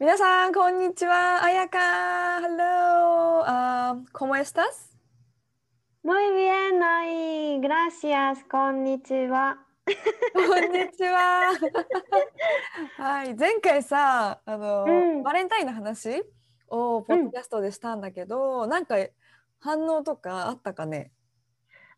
[0.00, 1.42] 皆さん、こんにちは。
[1.42, 1.78] 彩香
[2.40, 3.42] Hello!
[3.44, 4.96] Uh, ¿Cómo estás?
[6.04, 7.58] Muy bien, Ai.
[7.60, 8.44] Gracias.
[8.48, 9.58] こんにちは。
[10.34, 11.50] こんにちは。
[12.96, 16.22] はい、前回さ、あの、うんバレンタインの話
[16.68, 18.94] をポッドキャストでしたんだけど、なんか
[19.58, 21.10] 反応とかあったかね？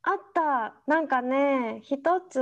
[0.00, 0.74] あった。
[0.86, 2.40] なんかね、一つ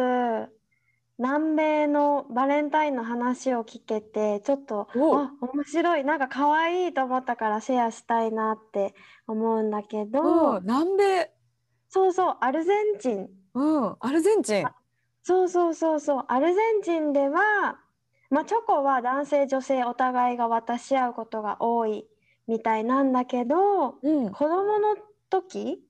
[1.19, 6.05] 南米のバレンタインの話を聞けて、ちょっと、おあ、面白い。
[6.05, 8.95] なんか可愛いと思ったからシェアしたいなって
[9.27, 11.31] 思うんだけうん、ど、南米、
[11.89, 13.29] そうそう、アルゼンチン。
[13.55, 14.75] うん、アルゼンチン。
[15.23, 16.25] そうそうそうそう。
[16.29, 17.81] アルゼンチンでは、
[18.31, 22.07] まあ、チョコは男性、女性お互いが渡し合うことが多い
[22.47, 24.97] みたいなんだけど、うん、子供の
[25.31, 25.83] 時、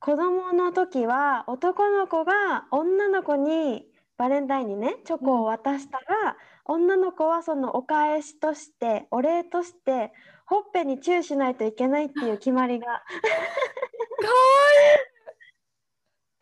[0.00, 10.12] 子供の時は男の子が女の子にバレンタインにね、チョコを渡したら、女の子はそのお返しとして、お礼として、
[10.46, 12.86] ほっぺにチューしないといけないっていう決まりが。
[12.86, 13.02] か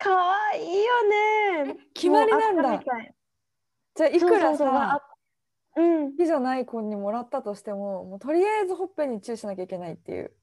[0.09, 0.73] かわいいよ
[1.65, 1.75] ね。
[1.93, 2.81] 決まりなんだ
[3.95, 5.01] じゃあいくらさ、あ
[5.75, 6.11] うん。
[6.11, 10.33] 好きじゃない子にもらったとしても、もうとりあえずほっぺにチューしなきゃいけないっていう。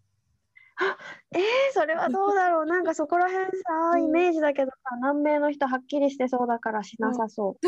[1.35, 2.67] えー、それはどうだろう。
[2.67, 3.51] なんかそこら辺さ、
[3.95, 7.67] うんイメージだけどさ、南米の人はっきりしてそうだからしなさそう。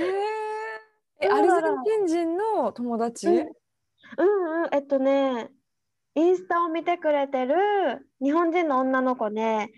[0.00, 1.26] へえ。
[1.26, 3.28] え、アルゼンチン人の友達？
[3.28, 5.50] うんうんうん、えっとね、
[6.14, 7.54] インスタを見てくれてる
[8.22, 9.68] 日本人の女の子で、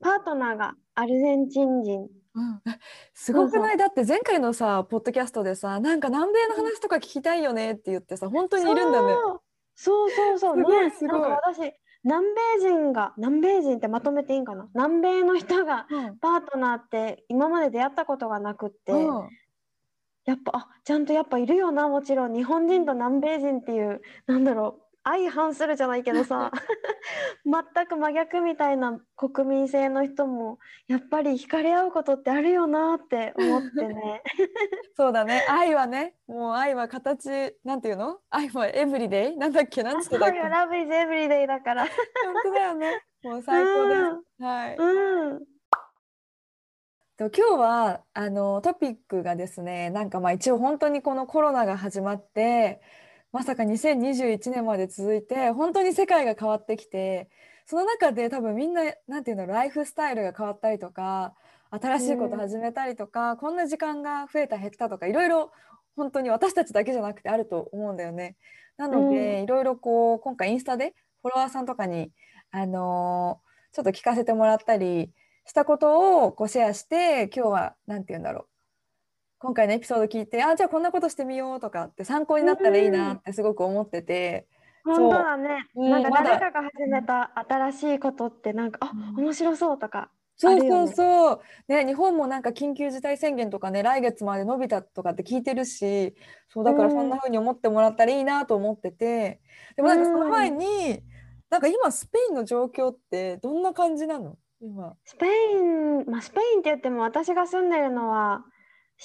[0.00, 2.08] パートナーがアルゼンチン人。
[2.34, 2.78] うん、え
[3.14, 3.76] すごくない？
[3.76, 9.12] だって前回のさポッドキャストでさなんか南米の話とか聞きたいよねって言ってさ本当にいるんだね。
[9.12, 9.40] そう
[9.74, 10.56] そうそうそう。
[10.56, 11.20] すごいね、すごい。
[11.20, 11.72] なんか私、
[12.04, 14.68] 南米人が、南米人ってまとめていいんかな？
[14.74, 16.18] 南米の人がうん。
[16.18, 19.28] パートナーって今まで出会ったことがなくって、うん。
[20.24, 22.32] やっぱあちゃんとやっぱいるよなもちろん。
[22.34, 26.50] 日本人と南米人っていうなんだろう相反するじゃないけどさ。
[27.44, 34.22] 全く真逆みたいな国民性の人もやっぱり惹かれ合うことってあるよなって思ってね。
[34.96, 35.44] そうだね。
[35.48, 38.20] 愛はねもう愛は形なんていうの？
[38.30, 39.36] 愛はエブリデイ？
[39.36, 39.82] なんだっけ？
[39.82, 40.38] なんつってたっけ？
[40.38, 41.84] ラブイズエブリデイだから。
[41.86, 41.92] 本
[42.44, 43.02] 当だよね。
[43.24, 44.44] もう最高です。
[44.44, 44.76] はい。
[44.76, 45.46] うん。
[47.16, 52.80] と今日はあのトピックがですねなんかまあ一応本当にこのコロナが始まって
[53.32, 57.28] まさか2021年まで続いて本当に世界が変わってきて
[57.66, 61.34] その中で多分みんななんていうのライフスタイルが変わったりとか
[61.70, 65.50] 新しいこと始めたりとか、こんな時間が増えた減ったとかいろいろ
[65.96, 68.36] 本当に私たちだけじゃなくてあると思うんだよね。
[68.76, 72.10] なので、いろいろこう今回インスタでフォロワーさんとかに
[72.50, 75.10] あのーちょっと聞かせてもらったり
[75.46, 78.51] したことをこうシェアして今日は何て言うんだろう
[79.42, 84.46] 今回のエピソード聞いてあじゃあこんなことしてみようとかって参考になったらいいなってすごく思ってて、
[84.84, 85.66] 本当だね。
[85.74, 89.24] うんなんか誰かが始めた新しいことってなんかあうん。
[89.24, 96.14] 面白そうとかそうそうそう、ね、日本もなんか緊急事態宣言とかね来月まで伸びたとかって聞いてるし
[96.48, 99.40] そうだからそんな風に思ってもらったらいいなと思ってて
[99.74, 101.02] でもなんかその前に
[101.50, 104.36] なんか今スペインの状況ってどんな感じなの？
[104.60, 104.94] 今。
[105.04, 108.44] スペイン、まあ、スペインって言っても私が住んでるのは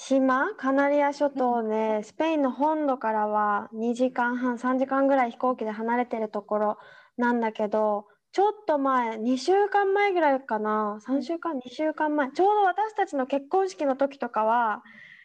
[0.00, 6.78] 島、カナリア諸島で、スペインの本土からは2時間半、3時間ぐらい飛行機で離れてるところ
[7.16, 14.84] なんだけど、ちょっと前、2週間前ぐらいかな、3週間、2週間前、ちょうど私たちの結婚式の時とかは、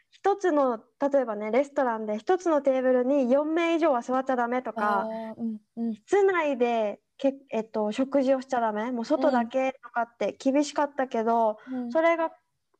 [0.10, 5.94] 一つの、例えばね、レストランで一つのテーブルに4名以上は座っちゃダメとか、うんうん。
[5.94, 11.92] 室内でけ、えっと、食事をしちゃダメ、もう外だけとかって厳しかったけど、うん。
[11.92, 12.32] それが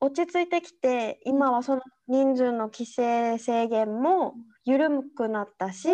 [0.04, 4.34] 落ち着いてきて、今はその人数の規制制限も
[4.64, 5.88] 緩くなったし、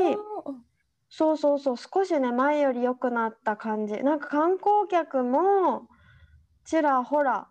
[1.09, 4.03] そうそうそう、少しね、前より良くなった感じ。
[4.03, 5.89] なんか観光客も
[6.65, 7.49] ちらほら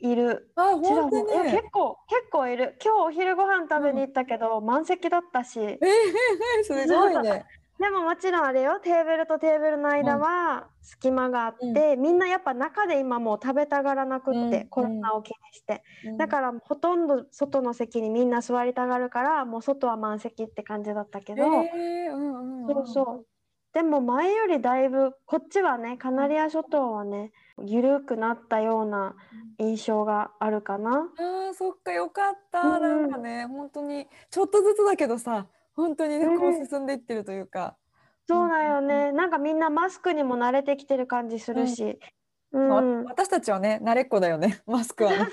[0.00, 0.52] いる。
[0.56, 1.50] あ本当に？
[1.50, 2.76] 結構、結構いる。
[2.84, 5.60] 今日お昼ご飯食べに行ったけど、満席だったし。
[5.60, 7.46] えー、すごいね。
[7.80, 8.78] でももちろんあれよ。
[8.78, 14.68] テーブルとテーブルの間は隙間があって、みんなやっぱ中で今もう食べたがらなくって、うん。
[14.68, 16.18] コロナを気にして、うん。
[16.18, 23.26] だからほとんど外の席にみんな座りたがるからもう外は満席って感じだったけど、えーうんうんうんそうそう。
[23.72, 27.32] でも前よりだいぶこっちはねカナリア諸島はね
[27.64, 29.14] 緩くなったような
[29.58, 31.08] 印象があるかな。
[31.16, 33.00] あーそっかよかった、うんうん。
[33.02, 37.76] なんかね本当にちょっとずつだけどさ本当にね、こううん進んでいってるというか、
[38.26, 39.10] そうだよね。
[39.12, 41.98] なんかみんなマスクにも慣れてきてる感じするし。
[42.52, 43.04] うん。
[43.04, 44.60] 私たちはね慣れっこだよね。
[44.66, 45.10] マスクは。
[45.10, 45.16] ね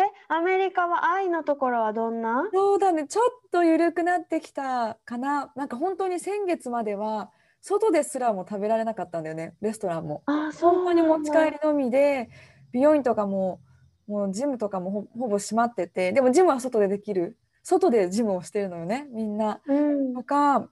[0.00, 2.48] え、アメリカは愛のところはどんな？
[2.52, 3.06] そうだね。
[3.06, 5.52] ちょっと緩くなってきたかな。
[5.54, 7.30] なんか本当に先月までは
[7.60, 9.54] 外ですらも食べられなかったんだよね。
[9.60, 10.22] レストランも。
[10.26, 12.30] あ、そう本当に持ち帰りのみで
[12.72, 13.60] 美容院とかも
[14.08, 16.12] もうジムとかもほほぼ閉まってて。
[16.12, 20.22] でもジムは外でできる外でジムをしてるのよねみんなうんと。
[20.22, 20.68] か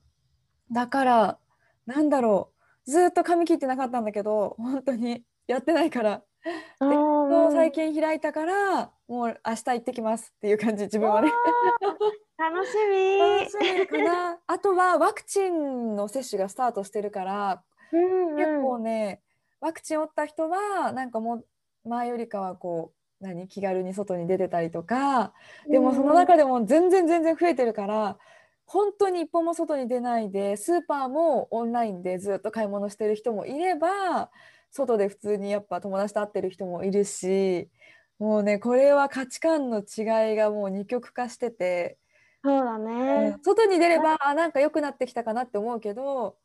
[0.71, 1.39] だから
[1.87, 2.53] なんだろ
[2.87, 6.23] うずっと髪切ってなかったんだけど本当にやってないからあ
[6.79, 11.31] そうー最近開いたからもう明日行ってきますっていう感じ自分はね。
[12.39, 13.81] 楽し楽しみ。
[13.81, 17.63] みかなあとはワクチンの接種がスタートしてるから
[17.93, 19.21] うん結構ね
[19.61, 21.43] ワクチン打った人はなんかも
[21.85, 25.33] う前よりかはこう何気軽に外に出てたりとか
[25.71, 28.19] でもその中でも全然全然増えてるから
[28.65, 34.31] 本当に一歩も外に出ないでスーパーもオンラインでずっと買い物してる人もいれば
[34.71, 37.69] 外で普通にやっぱ友達と会ってる人もいるし
[38.19, 41.99] もうねこれは価値観の違いがもう二極化してて。
[42.45, 43.43] そうだうねん。
[43.43, 46.37] 外に出ればあなんか良くなってきたかなって思うけど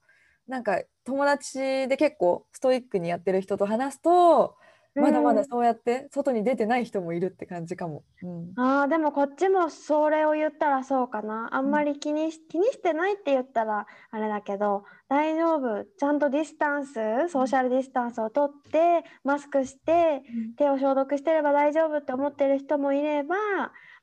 [0.48, 4.56] なんか友達で結構ストイックにやってる人と話すと
[4.96, 8.04] まだまだそうやって外に出てない人もいるって感じかも。
[8.22, 8.54] うん。
[8.56, 11.50] あーでもこっちもそれを言ったらそうかな。
[11.52, 15.86] あんまり気にし、気にしてないって言ったらあれだけど大丈夫。
[15.98, 16.94] ちゃんとディスタンス
[17.30, 20.22] ソーシャルディスタンスをとってマスクして
[20.58, 23.36] 手を消毒してれば大丈夫って思ってる人もいれば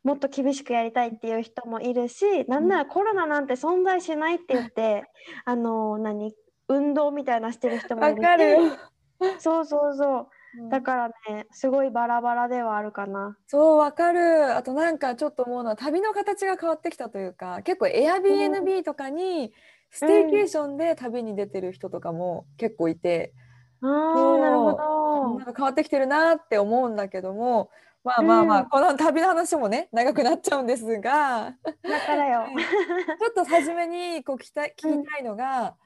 [0.03, 5.05] もっと厳しくやりたいっていう人もいるしなんならコロナなんて存在しないって言って
[5.45, 6.35] あの何？
[6.69, 8.23] 運動みたいなしてる人もいわるし。
[8.23, 8.51] かる。
[8.51, 8.61] よ。
[9.39, 10.19] そうそうそう。
[10.19, 10.27] うん
[10.71, 13.37] だからねすごいバラバラではあるかな。
[13.47, 14.57] そうわかる。
[14.57, 19.53] あとなんかちょっと思うのは旅の形が変わってきたというか結構 Airbnb とかに
[19.91, 23.33] ステーケーションで旅に出てる人とかも結構いて、
[23.81, 23.87] う。
[23.87, 25.39] あなるほど。
[25.39, 27.71] なんか変わってきてるなって思うんだけども
[28.03, 28.69] まあまあまあ、うん。
[28.71, 31.55] この旅の話もね長くなっちゃうんですが。
[31.83, 32.47] だからよ。
[33.21, 35.77] ちょっと初めにこう聞きたい聞きたいのが、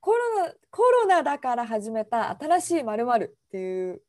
[0.00, 4.02] コロナコロナだから始めた新しいまるっていう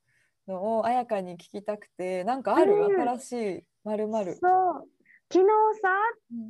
[0.47, 3.01] のを彩香に聞きたくてなんかある、うん。
[3.01, 4.87] 新しいまるそう。
[5.31, 5.49] 昨日
[5.81, 5.89] さ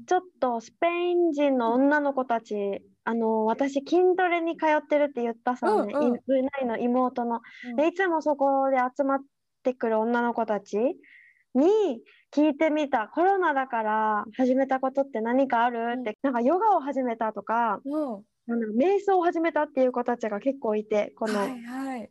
[0.06, 6.16] ちょっとスペイン人の女の子たちあの私筋トレに通ってるって言ったさ、ねうんうん。
[6.16, 7.40] いブナイの妹の。
[7.70, 7.76] うん。
[7.78, 9.20] でいつもそこで集まっ
[9.64, 12.02] てくる女の子たちに
[12.34, 13.08] 聞いてみた。
[13.08, 15.96] コロナだから始めたことって何かある？
[16.00, 18.24] ってなんかヨガを始めたとかうん。
[18.48, 22.10] なんだろう瞑想を始めたっていう子たちが結構いてこの、はいはい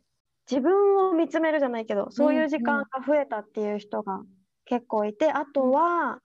[0.49, 2.63] 自分を見つめるじゃないけどそういう時うん。
[2.63, 4.21] 間が増えたっていう人が
[4.65, 6.19] 結構いて、あとは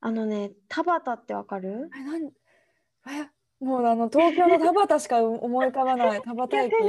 [0.00, 1.90] あのね田畑ってわかる？
[1.96, 3.30] えなんえ
[3.60, 6.20] もうあの東京の田畑しか思い浮かばない。
[6.22, 6.70] 田畑駅。
[6.70, 6.88] 逆に？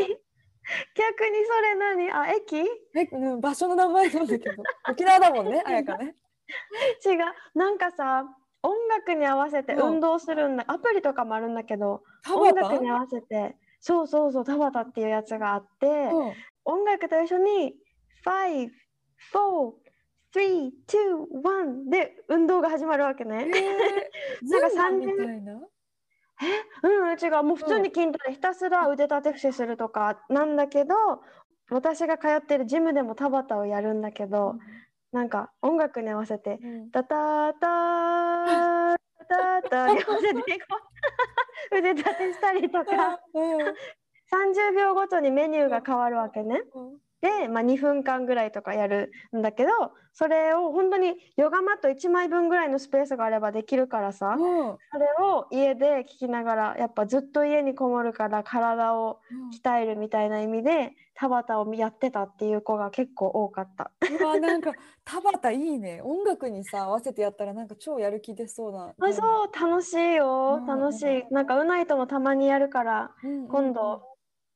[0.95, 2.11] 逆にそれ何？
[2.11, 2.57] あ駅？
[2.57, 4.63] 違うえうん場所の名前なんだけど。
[4.89, 6.15] 沖縄だもんね 彩香ね。
[7.55, 8.25] なんかさ
[8.63, 9.89] 音楽に合わせてうん。
[9.95, 16.33] 運動するんだ、アプリとかもあるんだけど田音楽畑に合わせてそうそうそう田畑っていうやつがあって、うん
[16.69, 17.75] 音楽と一緒に
[18.25, 18.67] 5、
[19.33, 19.71] 4、
[20.35, 21.11] 3、2、
[21.85, 23.47] 1で運動が始まるわけね。
[23.47, 25.53] えー、 なんかズンバ三年みたいな？
[26.83, 27.43] うん、違う。
[27.43, 30.93] もう普通に筋トレ、ひたすら腕立て伏せするとかなんだけど、
[31.71, 34.55] 私が通ってるジムでも田畑をやるんだけど、
[35.13, 36.91] なんか音楽に合わせて、うん。
[36.91, 40.77] タタタタタタに合わせてこ
[41.71, 41.77] う。
[41.77, 43.57] 腕立てしたりとか、うん。
[44.31, 46.61] 30秒ごとにメニューが変わるわけね。
[46.73, 49.69] うんで、まあ、2分間ぐらいとかやるんだけど
[50.13, 54.39] それを本当にヨガマット1枚分ぐらいのスペースがあればできるからさ、うん。
[54.39, 59.19] それを家で聞きながらやっぱずっと家にこもるから体を
[59.63, 63.91] 鍛えるみたいな意味で田畑をやってたっていう子が結構多かった。
[64.19, 64.71] うわなんか
[65.03, 66.01] 田畑いいね。
[66.03, 68.93] 音楽にさ合わせてやったらなんか超やる気出そうな。
[68.99, 70.59] あそう楽しいよ。
[70.61, 70.65] うん。
[70.67, 71.23] 楽しい。
[71.31, 73.47] なんかうないともたまにやるからうんうんうん。
[73.47, 74.03] 今度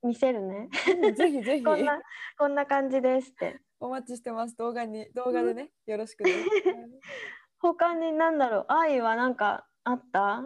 [0.02, 0.68] 見せるね。
[1.02, 1.64] うんぜひぜひ。
[1.64, 2.00] こんな
[2.38, 3.60] こんな感じですって。
[3.80, 4.56] お待ちしてます。
[4.56, 6.30] 動画に動画でねよろしくね。
[7.58, 8.64] 他に何だろう。
[8.68, 10.44] 愛はなんかあった？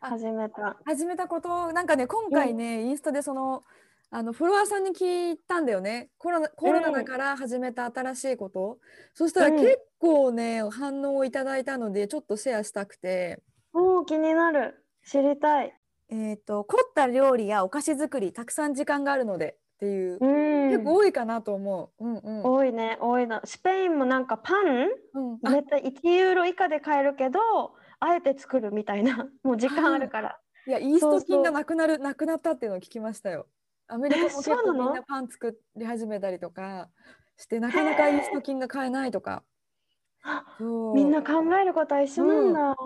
[0.00, 0.78] 始めた。
[0.84, 1.72] 始めたこと？
[1.72, 3.64] なんかね今回ね、インスタでその
[4.10, 6.10] あのフォロワーさんに聞いたんだよね。
[6.18, 8.78] コロナコロナだから始めた新しいこと、
[9.14, 9.56] そしたらうん。
[9.56, 13.42] 結構ね、反応をいただいたのでちょっとシェアしたくて、
[13.72, 14.84] おお、気になる。
[15.04, 15.79] 知りたい。
[16.10, 20.70] えー、と凝った料理やお菓子作りたくさん時間があるのでっていう、うん。
[20.70, 22.04] 結構多いかなと思う。
[22.04, 23.40] うんうん多いね、多いな。
[23.44, 27.40] スペインもなんかパンうん、あ絶対1ユーロ以下で買えるけど、
[27.98, 29.26] あえて作るみたいな。
[29.42, 30.38] もう時間あるから。
[30.66, 33.46] いやイースト菌がなくなるなくなったっていうのを聞きましたよ。
[33.88, 36.90] アメリカも結構みんなパン作り始めたりとか
[37.36, 39.42] してなかなかイースト菌が買えないとか。
[40.94, 42.76] みんな考えることは一緒なんだ。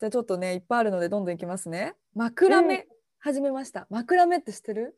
[0.00, 1.94] じゃあちょっとねいっぱいあるのでどんどんいきますね。
[2.14, 2.86] 枕目、
[3.18, 3.86] 始めました。
[3.90, 4.96] 枕目って知ってる？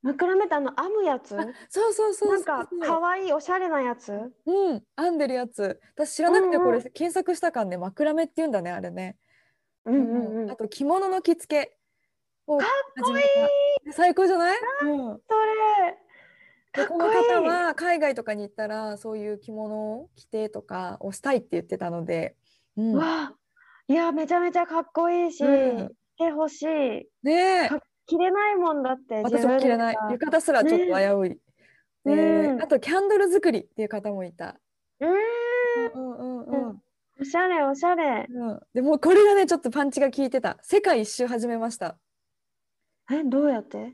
[0.00, 1.38] 枕目ってあの編むやつ？
[1.38, 4.10] あそうそうそうなんか可愛いおしゃれなやつ？
[4.46, 5.78] うん編んでるやつ。
[5.94, 9.18] 私知らなくてこれうんうん検索したからね枕目って言うんだねあれね。
[9.84, 11.76] うんうんうんあと着物の着付け
[12.46, 12.64] をか
[12.96, 13.20] 始め
[13.84, 13.92] た。
[13.92, 14.56] 最高じゃない？
[14.82, 14.98] うん。
[14.98, 15.20] そ
[16.74, 22.34] れでこかっこいいの方は海外とかに行ったらそういう着物を着てとかをしたいって言ってたので、
[22.78, 23.34] うん、わあ
[23.92, 25.88] いやめちゃめちゃかっこいいし、うん。
[26.16, 26.66] 着てほしい。
[27.22, 27.70] ね
[28.06, 29.96] 着れないもんだって私も着れない。
[30.12, 31.36] 浴衣すらちょっと危うい、ね。
[32.06, 32.62] でうん。
[32.62, 34.56] あとキャンドル作りっていう方もいた、
[34.98, 35.10] うん。
[35.10, 36.82] うんうんうん
[37.20, 38.26] おしゃれおしゃれ。
[38.30, 40.56] うん、でもこれがねちょっとパンチが効いてた。
[40.62, 41.98] 世界一周始めました。
[43.10, 43.92] えどうやって？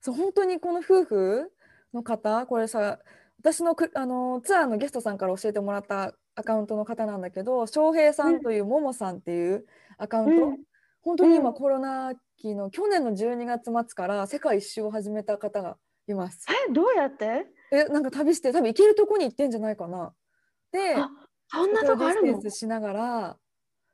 [0.00, 1.52] そう本当にこの夫婦
[1.94, 2.98] の方これさ
[3.38, 9.66] 私のくあのツアーのゲストさんから教えてもらったアカウントの方なんだけど翔平さんというももさんっていう
[9.98, 10.58] アカウント、うん
[11.02, 15.76] 本当に今うんコロナ期の去年の12月末から世界一周を始めた方が
[16.08, 16.46] います。
[16.68, 17.46] えどうやって？
[17.70, 20.12] えなんか旅して多分行けるとこに行ってんじゃないかな。
[20.72, 21.08] であ
[21.48, 22.50] そんなとこあるの？
[22.50, 23.36] しながら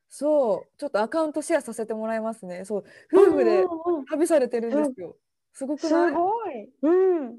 [0.09, 2.65] そうちょっとアカウントシェアさせてもらいますね。
[2.65, 2.85] そう
[3.15, 3.67] 夫婦で
[4.11, 5.15] 旅されてるんですよ。
[5.53, 6.15] すごくすない？
[6.15, 6.91] ごいう
[7.25, 7.37] ん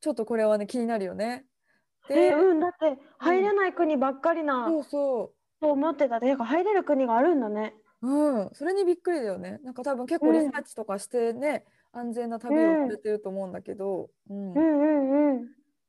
[0.00, 1.44] ちょっとこれはね気になるよね。
[2.10, 6.20] えで、うんだって入れない国ばっかりなそうそと思ってた。
[6.20, 7.74] てか入れる国があるんだね。
[8.02, 9.58] う、うん、それにびっくりだよね。
[9.62, 14.52] なんか多分結構リサーチとかしてね、安全な旅をされてると思うんだけど、うん。
[14.52, 14.58] うん。
[14.58, 15.46] うんうん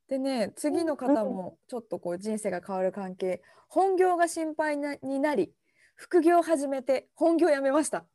[0.07, 3.41] でね次の方もちょっとこう人生が変わる関係。
[3.67, 5.51] 本業が心配なになり
[5.95, 8.05] 副業を始めて本業辞めました。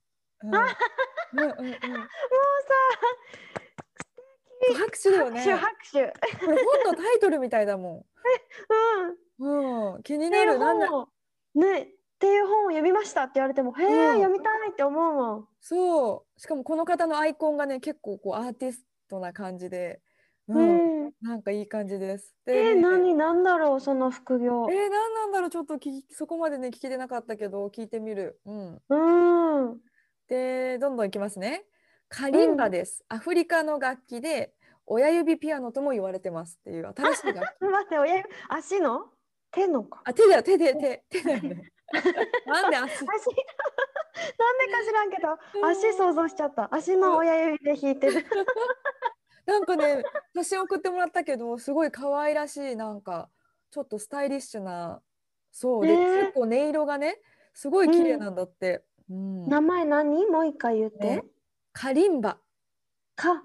[0.42, 0.52] うん。
[0.54, 0.58] うん
[1.42, 1.78] うんうん、もう
[4.74, 5.42] 拍手だよね。
[5.42, 8.06] さ拍手拍手これ本のタイトルみたいだも
[9.40, 9.94] うんん。
[9.94, 10.58] うん、気になる。
[10.58, 10.88] なんだ
[11.54, 11.86] ねっ
[12.18, 16.40] ていう本を読みましたって言われてもへえ、うん読みたいって思うもんそう。
[16.40, 20.00] しかもこの方のアイコンがね結構こうアーティストな感じで、
[20.46, 22.34] う、うんん、なんかいい感じです。
[22.46, 28.40] えでね何何だろうその副業えー、何なんだろうちょっと聞きそこまでね聞けてなかったけど聞いてみる。
[28.46, 28.80] うん。
[28.88, 29.78] うん
[30.28, 31.64] でどんどんいきますね。
[32.14, 33.02] カリンバです。
[33.08, 34.52] アフリカの楽器で
[34.84, 37.62] 親指ピアノとも言われてますっていう新しい楽器。
[37.64, 39.06] 待って親指足の？
[39.50, 40.02] 手のか。
[40.04, 41.72] あ手だよ手で手手だよね。
[42.44, 42.92] なんで足？
[42.92, 43.06] 足。
[44.38, 46.68] なんでか知らんけど足想像しちゃった。
[46.74, 48.26] 足の親指で弾いてる。
[49.46, 50.04] なんかね
[50.34, 53.30] 写真送ってもらったけどすごい可愛らしいなんか
[53.70, 55.00] ちょっとスタイリッシュな
[55.50, 57.22] そうで、ねえ結構音色がね
[57.54, 58.84] すごい綺麗なんだって。
[59.10, 59.48] うん。
[59.48, 60.26] 名前何？
[60.26, 61.24] もう一回言って、ね
[61.72, 62.38] カリンバ。
[63.16, 63.42] か。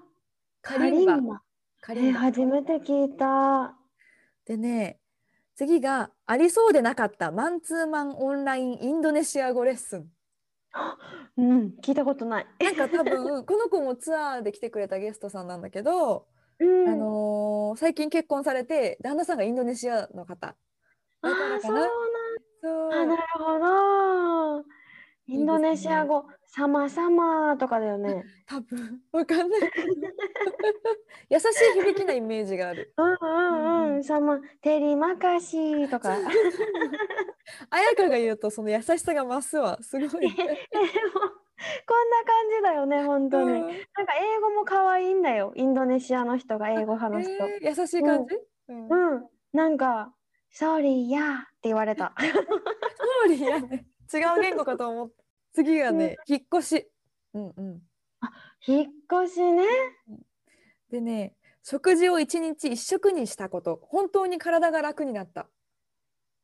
[0.60, 1.42] カカリンバ。
[1.80, 2.20] カリンバ。
[2.20, 3.74] 初めて聞いた。
[4.44, 4.98] でね
[5.54, 10.06] 次がありそうでなかったマンツーマンオンラインインドネシア語レッスン。
[11.36, 12.46] うん聞いたことない。
[12.60, 16.26] なんか多分 この子もツアーで来てくれたゲストさんなんだけど、
[16.58, 16.88] うん。
[16.88, 20.56] あのー最近結婚されて旦那さんがインドネシアの方。
[21.22, 21.88] あそうなかな
[22.62, 22.92] そう。
[22.92, 23.58] あなるほ
[24.62, 24.77] ど
[25.28, 28.24] インドネシア語、サマサマとかだよね。
[28.46, 29.02] 多分。
[29.12, 29.60] わかんない。
[31.28, 32.94] 優しい響きなイメージがある。
[32.96, 33.26] うんう
[33.90, 36.16] んうん、サマテリマカシとか。
[37.68, 39.78] 綾香が言うとその優しさが増すわ。
[39.82, 40.30] すごいこんな感
[42.56, 43.50] じだよね本当に。
[43.50, 43.74] なんか
[44.16, 45.52] 英語も可愛いんだよ。
[45.56, 47.44] インドネシアの人が英語話すと。
[47.46, 48.34] えー優しい感じ、
[48.68, 48.88] うん。
[48.88, 50.14] うん、なんか、
[50.54, 52.14] sorry やって言われた。
[53.26, 55.14] 通りやね違う言語かと思った
[55.52, 56.88] 次がね、引っ越し
[57.34, 57.82] うんうん
[58.66, 58.92] 引っ
[59.24, 59.64] 越しね。
[60.90, 65.48] でね食事を一日一食にしたこと本当に体が楽になった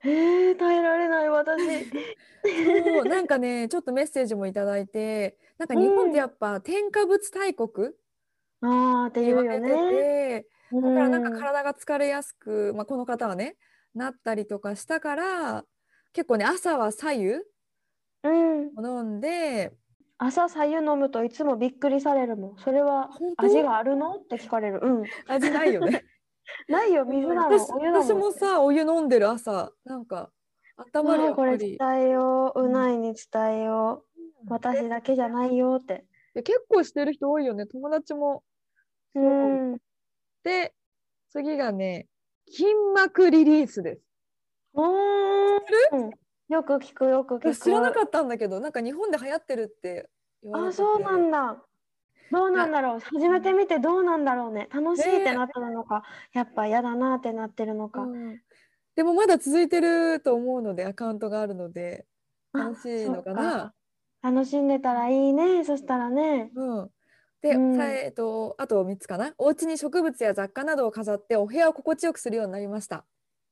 [0.04, 1.86] えー、耐えられない私。
[1.86, 7.96] そうなんかねちょっとメッセージもいただいてなんか日本ってやっぱ添加物大国って
[8.60, 9.70] ああって言われてね。
[9.70, 13.56] て、だだからなんか体が疲れやすく、まあ、この方はね
[13.94, 15.64] なったりとかしたから
[16.12, 17.40] 結構ね朝は白湯うん。
[17.40, 17.44] を
[18.28, 19.72] 飲んで
[20.18, 22.58] 朝さゆ飲むといつもびっくりされるもん。
[22.58, 24.16] それは味があるの？
[24.16, 24.80] って聞かれる。
[24.82, 25.04] うん。
[25.28, 26.04] 味ないよね。
[26.68, 27.58] ないよ、水なの。
[27.58, 30.30] 私もさ、お湯飲んでる朝、なんか、
[30.94, 31.58] 温まるやああ、これ。
[31.58, 32.60] 伝えよう。
[32.60, 34.46] ううんないに伝えよう。
[34.48, 36.04] 私だけじゃないよって。
[36.34, 37.66] 結構してる人多いよね。
[37.66, 38.42] 友達も。
[39.14, 39.18] う。
[39.18, 39.78] そうん
[40.42, 40.74] で、
[41.30, 42.06] 次がね、
[42.46, 44.02] 筋膜リリースです。
[44.74, 46.10] うーん。
[46.48, 47.54] よく聞く、よく聞く。
[47.54, 50.10] 私知らなかったんだけど、なんか日本で流行ってるって
[50.42, 51.64] 言われあ、ててそうなんだ。
[52.30, 53.00] どうなんだろう。
[53.00, 54.68] 初めて見てどうなんだろうね。
[54.72, 58.02] 楽しいってなったのか、やっぱ嫌だなってなってるのか。
[58.02, 58.40] うん
[58.96, 62.06] でもまだ続いてると思うので、アカウントがあるので、
[62.52, 63.74] あ楽しいのかな。
[64.22, 65.64] 楽しんでたらいいね。
[65.64, 66.52] そしたらね。
[66.54, 66.90] うん。
[67.42, 69.34] で、うんさえっと、あと3つかな。
[69.36, 73.04] お家に植物や雑貨などを飾って、お部屋を心地よくするようになりました。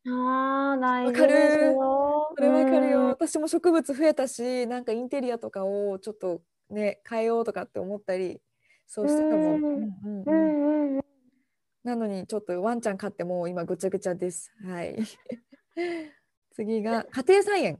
[0.06, 2.21] ああ、大事ですよ。
[2.36, 3.00] それわかるよ。
[3.00, 8.40] うん私も植物増えたし、なんかインテリアとかをちょっとね、変えようとかって思ったり、
[8.86, 11.02] そうしてたもん。
[11.84, 14.52] なのにちょっとワンちゃん飼ってもう今ぐちゃぐちゃです。
[14.64, 14.96] はい。
[16.54, 17.78] 次が家庭菜園。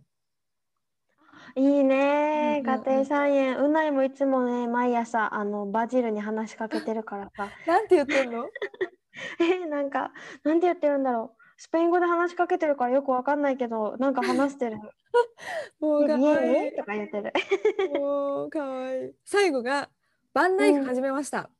[1.55, 3.59] いいね、家庭菜園。
[3.59, 7.51] うないもいつもね、毎朝、あの、バジルに話しかけてるからさ。
[7.67, 8.49] なんて言ってんの？
[9.41, 10.13] え、なんか、
[10.45, 11.42] なんて言ってるんだろう。
[11.63, 14.79] スペイン語で話しかけてるからよくわかんないけど、なんか話してる。
[15.79, 16.73] もうか見わいい。
[16.77, 17.33] とか言ってる。
[18.01, 19.15] もうかわいい。
[19.25, 19.89] 最後が
[20.35, 21.51] バンライフ始めました。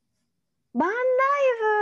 [0.75, 0.93] バンう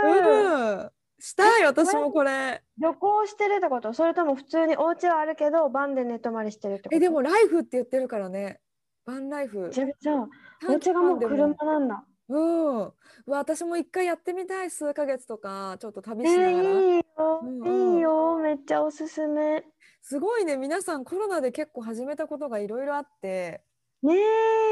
[0.03, 0.91] ライフ、ん。
[1.17, 2.61] したい私もこれ。
[2.77, 3.91] 旅行してるってこと？
[3.91, 6.95] それとも普通にお家はあるけど、バンで寝泊まりしてるってこと？
[6.95, 8.61] えでもライフって言ってるからね。
[9.03, 9.71] バンライフ。
[9.71, 10.27] じゃじゃあ、
[10.69, 12.05] お家がもう車なんだ。
[12.29, 12.93] うん。
[13.25, 16.63] 私も一回やってみたい数ヶ月とかちょっと旅えしながら。
[16.63, 19.63] ー、いいよ、うんうんいいよ、めっちゃおすすめ。
[20.01, 23.61] すごいね皆さんコロナで結構始めたことがいろいろあって。
[24.01, 24.15] ね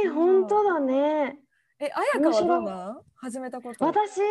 [0.04, 1.40] え、うん本当だね。
[1.80, 3.02] え彩香はどうなん？
[3.16, 3.86] 始めたこと。
[3.86, 4.22] 私、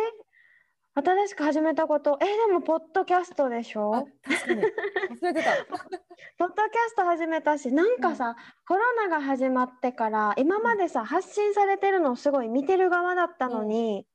[0.95, 4.61] 新しく始めたこと、え、でも、ポッドキャストでしあょ確かに。
[4.63, 5.51] 忘れてた。
[6.37, 8.35] ポッドキャスト始めたし、なんかさ、
[8.67, 14.07] コロナが始まってから、今までさ、発信されてるのをすごい見てる側だったのに、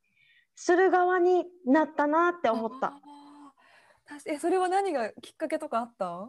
[0.56, 2.94] する側になったなって思った。
[4.26, 6.28] えそれは何がきっかけとかあった？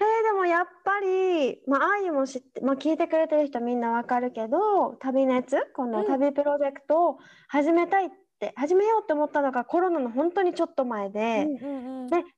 [0.00, 6.06] えーでもやっぱり、まあ、あゆも知って、まあ、聞いてくれてる人みんなわかるけど、旅熱、このうん。
[6.06, 7.18] 旅プロジェクトを
[7.48, 8.10] 始めたいっ
[8.48, 11.46] て、始めようって思ったのがコロナの本当にちょっと前で、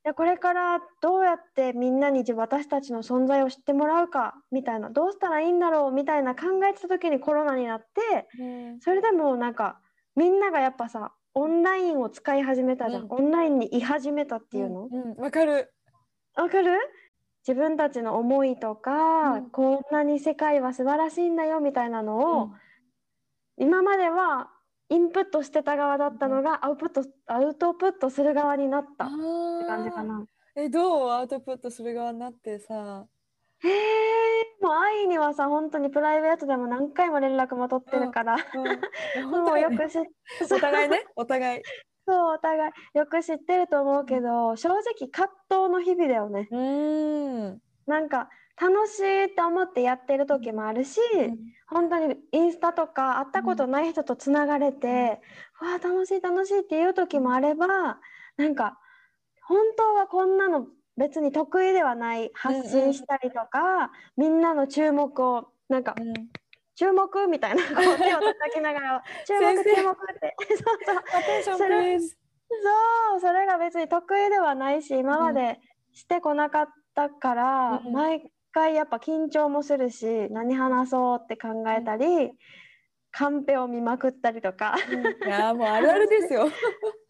[0.05, 8.45] でこれからどうやってみんなに自私たちの存在を知ってもらうかみたいなどうしたらいいんだろうみたいな考えてた時にコロナになってう
[8.77, 8.81] ん。
[8.81, 9.81] それでもなんか
[10.15, 13.09] みんながやっぱさオンラインを使い始めたじゃん、うん。
[13.11, 14.89] オンラインに居始めたっていうの？
[14.91, 15.17] うんうん。
[15.17, 15.73] わかる。
[16.35, 16.79] わかる？
[17.47, 19.51] 自分たちの思いとか、うん。
[19.51, 22.53] こんなに世界は素晴らしいんだよみたいなのを、うん。
[23.59, 24.51] 今までは
[24.89, 30.25] インプットしてた側だったのがアウトプットアウトプットする側になったっあて感じかーな。
[30.55, 31.11] えどう？
[31.11, 33.07] アウトプットする側になってさ。
[33.61, 38.37] へえ、もう愛にはさ、本当にプライベートでも何回も連絡も取ってるから、
[39.17, 40.03] うん、 もうよく知っ
[40.53, 41.63] お互いねお互い。
[42.07, 46.49] そう、お互いよく知ってると思うけど、正直葛藤の日々だよね。
[46.51, 47.63] うーん。
[47.87, 48.29] なんか
[48.61, 51.01] 楽しいって思ってやってる時もあるし、
[51.69, 55.21] 本当にインスタとか会ったことない人とつながれて、
[55.61, 57.99] わあ楽しい楽しいっていう時もあれば、
[58.37, 58.79] なんか
[59.43, 60.67] 本当はこんなの
[60.97, 66.15] 別に得意ではない発信したりとか、みんなの注目をなんかうん。
[66.79, 70.37] 注目みたいなこう 手を叩きながら注目注目って。
[70.49, 70.97] そうそう。
[70.97, 72.09] アテンションそれプリーズ。
[72.11, 75.59] そうそれが別に得意ではないし今まで
[75.93, 77.93] してこなかったから、うん。
[77.93, 82.33] 毎回やっぱ緊張もするし何話そうって考えたり、
[83.11, 84.77] カンペを見まくったりとか
[85.25, 86.49] いやーもうあるあるですよ。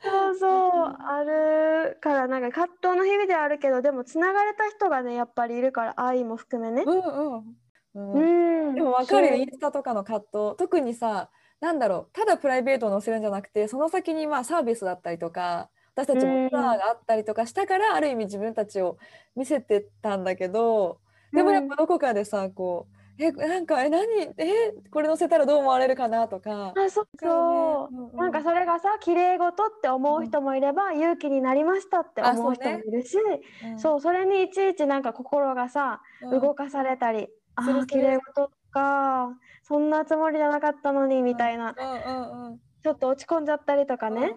[0.03, 6.83] そうそうあるからなんか葛藤の日々ではあるけどでもつながれた人がねやっぱりいるから愛も含めね。
[6.85, 7.57] うんうん。
[7.95, 10.57] うんうん、でも分かるインスタとかの葛藤。
[10.59, 11.31] 特にさ、
[11.61, 18.99] なんだろう、ただプライベートを載せるんじゃなくて、その先にまあサービスだったりとか、私たちもツアーがあったりとかしたから、ある意味自分たちを
[19.35, 21.01] 見せてたんだけど、
[21.33, 22.87] でもやっぱどこかでさ、こ
[23.19, 24.05] う、え、なんか、え、何、
[24.37, 26.75] え、これ載せたらどう思われるかなとか。
[26.77, 28.17] あそうそう、うんうん。
[28.17, 33.17] なんかそれがさ綺麗事って思う人もいれば、勇気になりましたってあ思うそうね人もいるし
[33.65, 33.79] うん。
[33.79, 36.41] そうそれにいちいちなんか心がさ、うん。
[36.41, 39.31] 動かされたりああ綺麗事か
[39.63, 44.37] そんなつもりじゃなかったのにみたいな、うんうんうんちょっと落ち込んじゃったりとかね、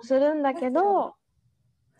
[0.00, 1.16] するんだけど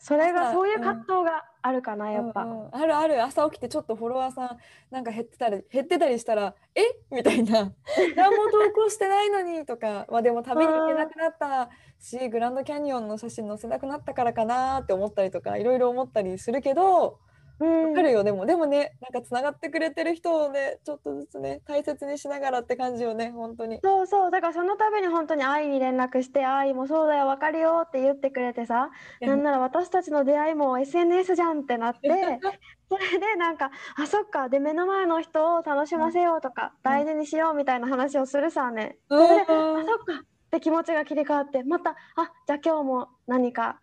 [0.01, 2.45] それが朝そういううん葛藤があるかな、やっぱ。
[2.45, 2.75] うんうん。
[2.75, 3.23] あるある。
[3.23, 4.59] 朝起きてちょっとフォロワーさん
[4.91, 6.81] なんか減ってたり減ってたりしたらえ？
[7.15, 7.73] みたいな。
[8.17, 17.30] 何も投稿してないのにとか、まあ、でも旅に行けなくなったしグランドキャニオンの写真載せなくなったからかなって思ったりとかいろいろ思ったりするけどうん
[17.65, 18.47] わかるよでも。
[18.47, 23.79] でもねなんかつながってくれてる人をねちょっとずつね大切にしながらって感じよね本当に。
[23.83, 24.31] そうそう。
[24.31, 32.09] だからその度に本当に愛に連絡して愛もそうだよ分かるよって言ってくれてさなんなら私たちの出会いも SNS じゃんってなって
[32.91, 34.49] それでなんかあそっか。
[34.49, 38.99] で目の前の人を楽しませようとか大事にしようみたいな話をするさね。
[39.09, 40.05] それであうんそっか。
[40.15, 43.81] って気持ちが切り替わってまたあじゃあ今日も何か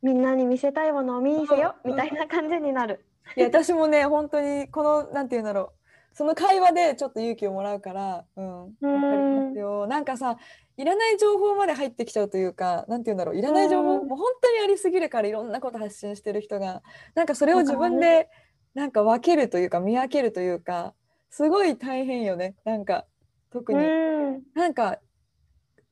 [0.00, 1.90] みんなに見せたいものを見せようん。
[1.90, 3.04] みたいな感じになる。
[3.36, 5.78] いや私もね本当にこのなんて言うんだろう。
[6.14, 9.86] その会話でちょっと勇気をもらうからうんわかりますよ。
[9.86, 10.36] なんかさ
[10.76, 13.36] いらない情報まで入ってきちゃうというかなんて言うんだろう。
[13.36, 14.08] いらない情報うん。
[14.08, 16.82] もう本当にありすぎるからいろんなこと発信してる人が。
[17.14, 18.28] なんかそれを自分で
[18.74, 20.94] なんか分けるというか見分けるというか
[21.30, 22.56] すごい大変よね。
[22.64, 23.06] なんか
[23.50, 24.42] 特うにん。
[24.54, 24.98] なんか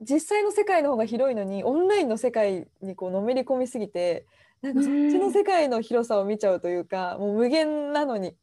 [0.00, 4.26] 実際の世界の方が広いのにオンラインの世界にこうのめり込みすぎて
[4.66, 8.36] なんかそっちの世界の広さを見ちゃうというか、もう無限なのに。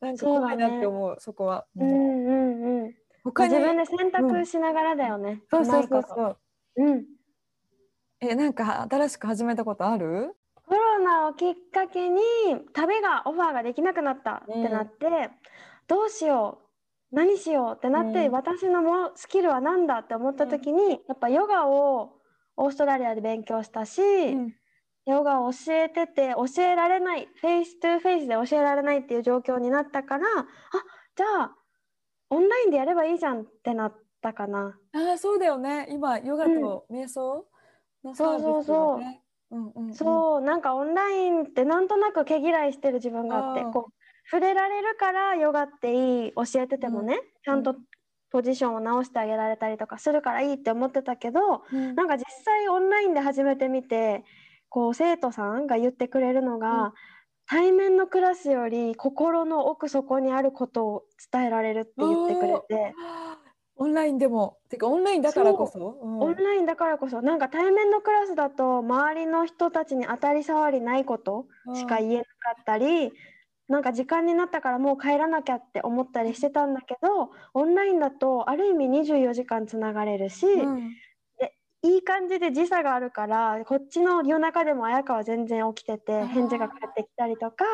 [0.00, 1.66] なんか怖いなって思うそこは。
[1.76, 1.94] うんう
[2.30, 2.94] んうん。
[3.22, 5.40] 他に自分で選択しながらだよね。
[5.48, 6.38] そうそうそうそう。
[6.78, 7.04] うん。
[8.20, 10.34] えなんか新しく始めたことある？
[10.66, 12.20] コロナをきっかけに
[12.72, 15.30] 旅がオファーができなくなったってなって、
[15.86, 16.58] どうしよ
[17.12, 18.32] う何しようってなって、うん。
[18.32, 22.14] 私のもスキルは何だって思った時に、やっぱヨガを
[22.56, 24.54] オーストラリアで勉強したし、うん
[25.06, 30.44] ヨガを教えてて教えられない face to face で教えられないっていう状況になったからあ
[31.16, 31.56] じゃあ
[32.30, 34.78] オンラインでやればいいじゃんってなったかな。
[34.92, 35.86] あーそうだよね。
[35.90, 37.46] 今ヨガと瞑想
[38.02, 38.98] のサービスそうそうそう。
[38.98, 39.94] がねうんうんうん。
[39.94, 43.92] そう、なんかオンラインってなんとなく毛嫌いしてる自分があってこう
[44.30, 47.76] 触れられるからヨガっていい教えててもね、ちゃんと
[48.30, 51.94] ポジションを直してあげられたりとかするからいいって思ってたけどうん。
[51.94, 54.24] なんか実際オンラインで始めてみて
[54.72, 56.92] こう生徒さんが言ってくれるのが、うん。
[57.44, 62.94] 対面のクラスより心の奥底にあることを伝えられるって言ってくれて。
[63.76, 64.56] オンラインでも。
[64.70, 65.98] てかオンラインだからこそ。
[66.02, 66.08] う。
[66.08, 66.20] ん。
[66.20, 67.20] オンラインだからこそ。
[67.20, 73.12] なんか対面のクラスだと周りの人たちに当たり障りないことしか言えなかったり、
[73.68, 80.90] なんか時間になったからもう帰らなきゃって思ったりしてたんだけどオンラインだとある意味24時間つながれるし、うん
[81.84, 87.64] いい感じで時差があるからこっちの夜中でも綾香は全然起きてて返事が返ってきたりとか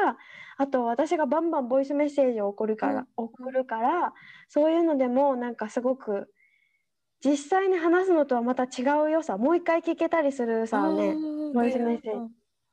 [0.56, 4.12] あと私がバンバンボイスメッセージを送るから、送るから
[4.48, 6.32] そういうのでもなんかすごく
[7.24, 11.08] 実際に話すのとはまた違う良さもう一回聞けたりするさね。
[11.08, 12.18] うんボイスメッセージ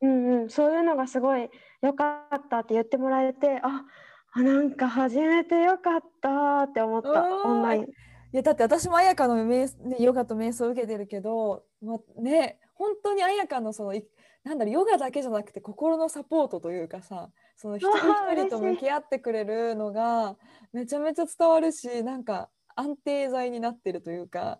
[0.01, 1.49] うんうんうん、そういうのがすごい
[1.81, 3.85] 良かったって言ってもらえてあ
[4.33, 7.87] あなんか始めてよかったって思ったオンライン。
[8.35, 14.03] いやだって私も彩香の瞑、ね、ヨガと瞑想を受けてるけど、まあ、ね本当に彩香のそのい
[14.43, 17.97] なんだろうヨガだけじゃなくて心のサポートというかさその一人
[18.33, 20.35] 一人と向き合ってくれるのが
[20.73, 24.59] めちゃめちゃ伝わるしなんか安定剤になってるというか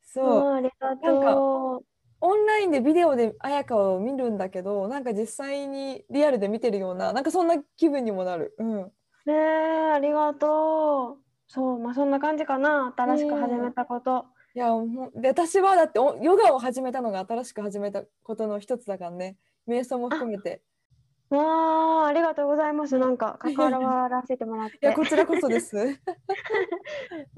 [0.00, 0.70] そうなん
[1.20, 1.82] と
[2.22, 8.54] オンラインでビデオで彩香を見るんだけどなんか実際にリアルで見てるようななんかそんな気分にもなる。
[8.58, 8.92] うんう。
[9.26, 11.29] ねえありがとう。
[11.52, 14.26] そうまあそんな感じかな新しく始めたこと。
[14.54, 19.36] いやもうで私はだっておヨガを始めたのが新しく始めたことの一つだからね
[19.68, 20.62] 瞑想も含めて
[21.28, 24.96] わあありがとうございますなんか関わらせてもらっいやて。
[24.96, 25.76] こちらこそです。
[25.76, 25.98] うん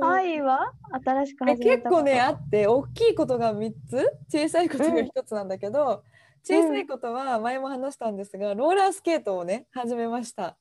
[0.04, 0.72] 愛は？
[1.04, 1.44] 新しく。
[1.44, 4.18] 結構ねあって大きいことが3つ？
[4.30, 6.04] 小さいことが1つなんだけど、
[6.42, 10.56] 小さいことは前も話したんですがローラースケートをね始めました。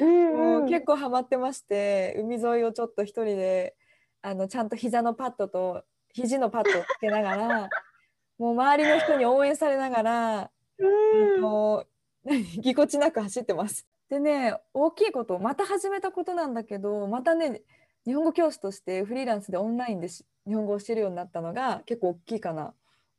[0.00, 3.74] うんもううん結構ハマってまして海沿いをちょっと一人で
[4.20, 7.68] あのちゃんと膝のパッドと肘のパッドをつけながら
[8.38, 11.86] もう周りの人に応援されながらうんもう
[12.24, 13.86] 何ぎこちなく走ってます。
[14.08, 17.62] でね大きいことまた始めたことなんだけどまたね
[18.04, 22.74] 日本語教師としてフリーランスでオンラインでし日本語を教えるようになったのが結構大きいかな。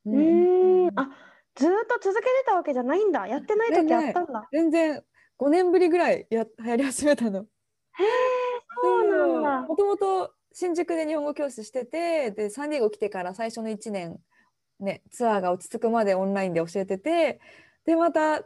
[0.05, 1.09] うんあ
[1.55, 4.47] ずーっと続けてたわけじゃないんだやってない時あったんだ。
[4.51, 5.03] 全然
[5.39, 7.41] 5年ぶりぐらいややり始めたの。
[7.41, 7.47] へえ
[8.81, 9.67] そうなんだ。
[9.67, 14.19] もともと新宿で日本語教師しててでサンディエゴ来てから最初の1年、
[14.79, 17.39] ね、ツアーが落ち着くまでオンラインで教えてて
[17.85, 18.43] でまた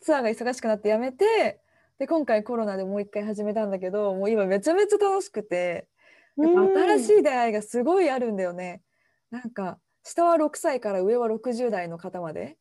[0.00, 1.60] ツアーが忙しくなってやめて
[1.98, 5.88] で今回コロナでもう一回始めたんだけどもう今めちゃめちゃ楽しくて
[6.36, 8.82] やっぱ新しい出会いがすごいあるんだよね。
[9.30, 12.56] なんか下は6歳から上は60代の方まで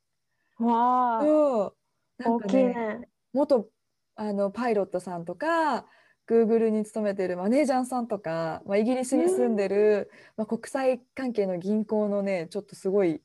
[0.57, 1.75] わあ、そ
[2.19, 3.07] うなん大きいね。
[3.33, 3.67] 元
[4.15, 5.85] あのパイロットさんとか
[6.29, 13.21] Google に勤めてるマネージャーさんとか、まあ、イギリスに住んでる、まあ、国際関係の銀行のねちょっとすごい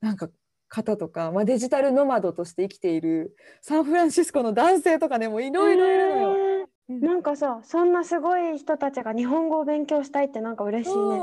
[0.00, 0.28] なんか
[0.68, 6.30] 方とか、まあ、デジタルノマドとして生きているサンフランシスコの男性とかねもういろいろいるのよ。
[6.30, 11.20] へーうんなんかさ、そんなすごい人たちが日本語を勉強したいってなんか嬉しいね。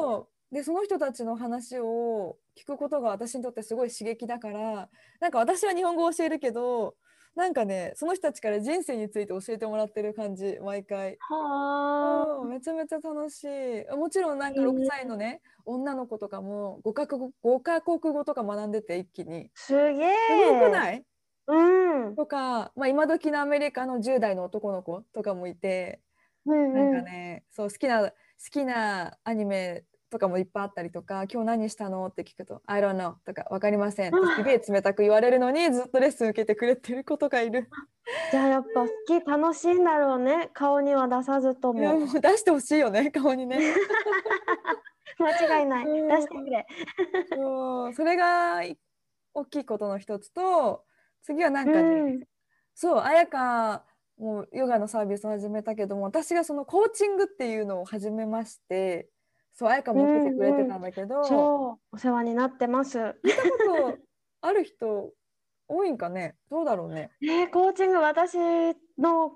[0.52, 6.96] でその人たちの話を聞くことが私にとってすごい刺激だからなんか私は日本語を教えるけど
[7.36, 11.20] なんかねその人たちから人生について教えてもらってる感じ毎回。
[11.30, 13.86] はうんめちゃめちゃ楽しい。
[13.96, 19.52] もちろんなんかいいね6歳のね女の子とかも5カ国語 ,5 カ国語とか学んでて一気に。
[19.56, 20.14] あ、すげえ。
[20.28, 21.06] すごくない？
[21.48, 22.18] うん。
[22.18, 26.02] とか、まあ、今時のアメリカの10代の男の子とかもいて
[26.46, 27.10] うんなんうん。
[27.10, 28.16] かね、そう好きな好
[28.52, 32.06] きなアニメとかもいっぱいあったりとか今日何したの？
[32.06, 37.68] って聞くと「I don't know」とか「分かりません」ってすげえ冷たく言われるのにずっとレッスン受けてくれてる子とかいる。
[38.32, 40.52] じゃあやっぱ好き楽しいんだろうね。
[40.54, 42.02] 顔には出さずといやも。
[42.02, 43.60] もう出してほしいよね顔にね。
[45.18, 45.86] 間違いない。
[45.86, 46.68] うん出してくれ。
[47.36, 48.78] そうそれがい
[49.34, 50.86] 大きいことの一つと
[51.24, 52.24] 次はなんかね、うん。
[52.76, 53.84] そう綾香
[54.18, 59.10] もヨガのサービスを始めたけども私がそのコーチングっていうのを始めまして
[59.54, 63.16] そう綾香も受けてくれてたんだけど、そう、お世話になってます。
[63.24, 63.50] 見たこ
[63.92, 63.98] と
[64.42, 65.12] ある人
[65.68, 66.36] 多いんかね？
[66.50, 67.12] どうだろうね？
[67.22, 68.38] えー、コーチング私
[68.98, 69.32] の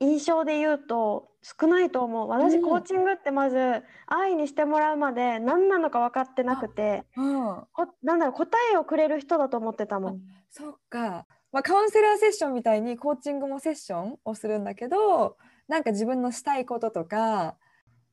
[0.00, 2.28] 印象で言うと少ないと思う。
[2.28, 10.20] 私、うんコーチングってまず愛にしてもらうまで何なのか分かってなくてうん、こなんだろう答えをくれる人だと思ってたもん。
[10.50, 15.36] そっか、まあ、カウンセラーセッションみたいにコーチングもセッションをするんだけど
[15.68, 17.56] なんか自分のしたいこととか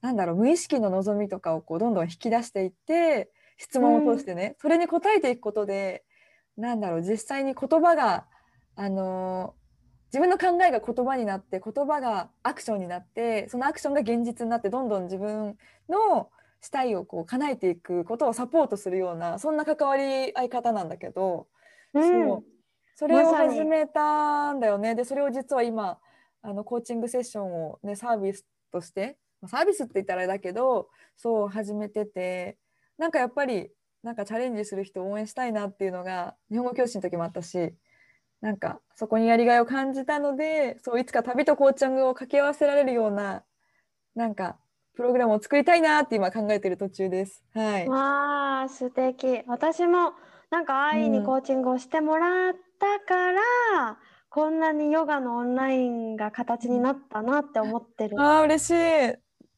[0.01, 6.03] なんだろう無意識の望みとかをこうどんどん引き出していって質問を通してね、それに答えていくことで
[6.57, 8.25] なんだろう実際に言葉が
[8.75, 9.59] あのー
[10.11, 15.55] 自分の考えが言葉になって言葉がアクションになってそのアクションが現実になってどんどん自分
[15.87, 16.29] の
[16.61, 21.47] したいをこう叶えていくことをサポートするようなそんな関わり合い方なんだけど、
[21.93, 22.43] うんそう
[22.95, 24.93] それを始めたんだよね。
[24.93, 25.99] でそれを実は今
[26.41, 32.57] あのコーチングセッションを、ね、サービスとしてまあサービスって言ったらあれだけどそう始めてて
[32.97, 33.69] なんかやっぱり
[34.03, 37.73] なんかチャレンジする人を応援したいなっていうのが日本語教師の時もあったし
[38.41, 43.43] なんかそこにやりがいを感じたのでそういつか旅とコーチングを掛け合わせられるような
[44.15, 44.57] なんか
[44.99, 47.41] プログラムを作りたいなって今考えてる途中です。
[47.53, 47.87] はい。
[47.87, 50.11] わあ素敵私も
[50.51, 53.97] なんか愛にコーチングをしてもらったから、
[54.29, 58.19] こんなにヨガのオンラインが形になったなって思ってる。
[58.19, 58.75] ああ嬉しい。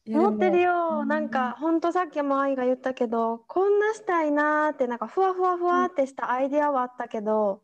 [0.08, 1.08] 思ってるよ、うん。
[1.08, 7.62] なんかほんとさっきも愛が言ったけどこんなしたいなーってなんかふわふわふわってしたアイデアはあったけど、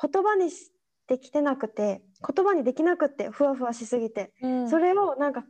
[0.00, 0.70] 言葉にし
[1.06, 4.68] てきてなくて言葉にできなくてふわふわしすぎて、うん。
[4.68, 5.44] それをなんか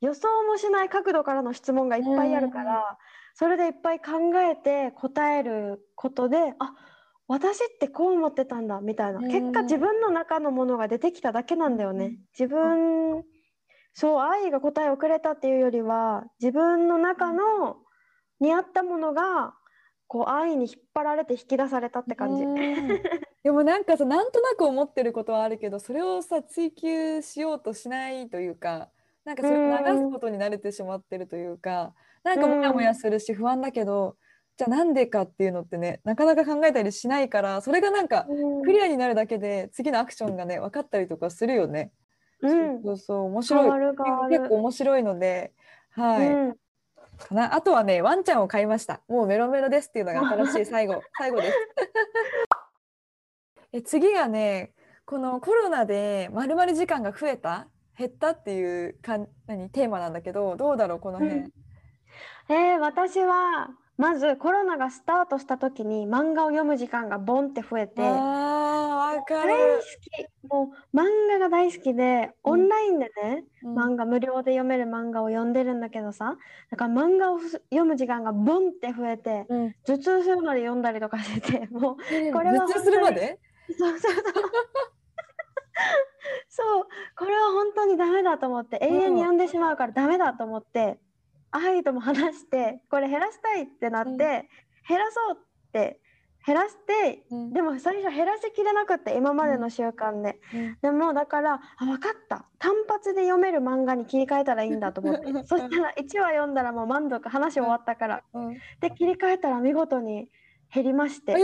[0.00, 2.98] 予想もしない角度からの質問がいっぱいあるから、
[3.34, 6.74] それでいっぱい考えて答えることであ
[7.26, 9.30] 私ってこう思ってたんだみたいな、うん。
[9.30, 12.18] 結果自分の中のものが出てきただけなんだよね。
[12.38, 13.24] 自分
[13.94, 17.78] そう愛が答えをくれたっていうよりは自分の中の
[18.40, 19.54] に合ったものが
[20.06, 22.42] こう愛に引っ張られて引き出されたって感じ。
[22.42, 22.54] うん
[23.44, 28.88] でもなんかさなんとなく思ってることはあるけどそれをさ追求しようとしないというか
[29.22, 34.16] なんかそれを流すことに慣れてしまってるというかなんかモヤモヤするし不安だけど
[34.56, 38.26] じゃあなんでかっていうのってねなかなか考えたりしないからそれがなんか
[38.64, 41.92] クリアになるだけで次のアクションがね分かったりとかするよね。
[42.48, 42.82] うん。
[42.82, 43.62] そうそう面白い。
[43.62, 44.38] 変わる変わる。
[44.38, 45.52] 結構面白いので
[45.90, 46.56] はい、うん。
[47.18, 47.54] かな。
[47.54, 49.00] あとはねワンちゃんを飼いました。
[49.08, 51.58] もうメロメロですっていうのが新しい最後最後です。
[53.72, 54.72] え次がね
[55.04, 57.68] このコロナでまるまる時間が増えた？
[57.96, 59.70] 減ったっていうかん何？
[59.70, 61.52] テーマなんだけどどうだろうこの辺、うん。
[62.48, 69.22] えー私はまずコロナがスタートした時に漫画を読む時間がボンって増えて大る。
[69.22, 69.26] 好、
[70.00, 70.48] き。
[70.48, 73.78] もう漫画が大好きでオンラインでね、うん。
[73.78, 76.36] 漫画無料で読める漫画を読んでるんだけどさ
[76.70, 79.74] だから漫画をふ読む時間がボンって増えてうん。
[79.86, 83.38] 頭痛するまで読んだりとかしててもうえこれは頭痛するまで？
[83.78, 84.22] そうそうそう。
[86.48, 86.84] そう
[87.16, 90.98] これは本当にダメだと思って永遠に読んでしまうからダメだと思って、
[91.56, 94.18] 愛とも話してこれ減らしたいってなって、うん。
[94.18, 96.00] 減らそうって
[96.46, 97.52] 減らしてうん。
[97.52, 100.78] でも最初減らしきれなくって今までの習慣で、うん。
[100.82, 102.44] でもだからあ分かった。
[102.58, 105.26] 単発で読める漫画に切り替えたらいいんだと思って。
[105.46, 108.22] そしたら1話読んだらもう満足話終わったから。
[108.34, 108.54] うん。
[108.80, 110.28] で切り替えたら見事に
[110.72, 111.34] 減りまして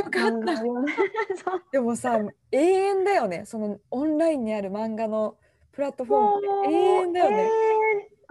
[1.70, 1.80] で。
[1.80, 2.18] もさ
[2.52, 3.46] 永遠だよね。
[3.46, 5.38] そのオンラインにある漫画の
[5.72, 7.50] プラットフォーム永遠だよね。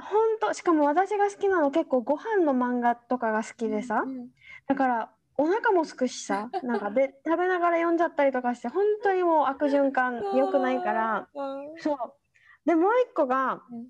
[0.01, 4.29] 本当しかも私が好きなの結構ご飯の漫画とかが好きでさ、うん
[4.67, 6.49] だからお腹もすくしさ。
[6.63, 11.29] なんかで 食べながら読んじゃったりとかして本当にもう悪循環良くないから。
[11.33, 11.77] うん。
[11.77, 11.97] そう。
[12.65, 13.87] でもう一個が、うん。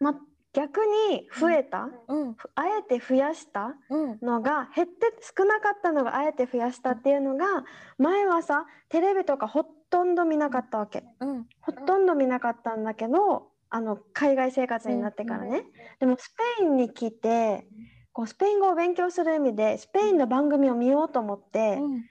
[0.00, 0.20] ま、
[0.52, 2.34] 逆に増えた、うん。
[2.34, 3.76] ふあえて増やした？
[3.88, 4.18] うん。
[4.20, 7.64] のが減って少なかったのがあえて増やしたっていうのが
[7.96, 11.04] 前はさテレビとかほとんど見なかったわけ。
[11.20, 11.48] うん。
[11.60, 15.64] ほとんど見なかったんだけどあの海外生活になってからね、
[16.00, 17.66] でもスペインに来て
[18.12, 22.04] こうスペイン語を勉強する意味でスペインの番組を見ようと思ってうん。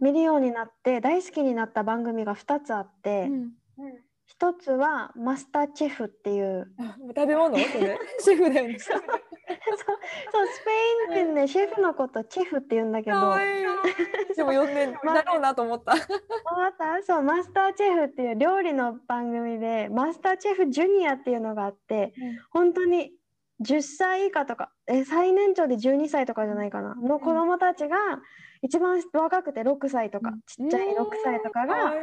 [0.00, 3.28] 見るようになって大好きになった番組が2つあって、
[4.42, 6.68] うん1つはマスターチェフっていう。
[6.78, 7.56] あ食べ物？
[7.56, 7.98] それ？
[8.20, 8.78] シェフだよね。
[8.78, 8.98] そう。
[8.98, 10.64] そうス
[11.10, 13.16] ペイン人ねシェフのこと chef って言うんだけど。
[13.16, 13.64] かわいい。
[14.36, 15.92] でも呼んで だろうなと思った。
[15.94, 22.12] 思ったそうマスターチェフっていう料理の番組でマスターチェフジュニアっていうのがあって
[22.50, 23.12] 本当に
[23.62, 26.94] 10歳以下とかえ最年長で12歳とかじゃないかな。
[26.96, 27.96] の子供たちが
[28.60, 31.94] 一番若くて6歳とかちっちゃい6歳とかが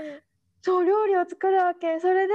[0.64, 2.00] そう料理を作るわけ。
[2.00, 2.34] それで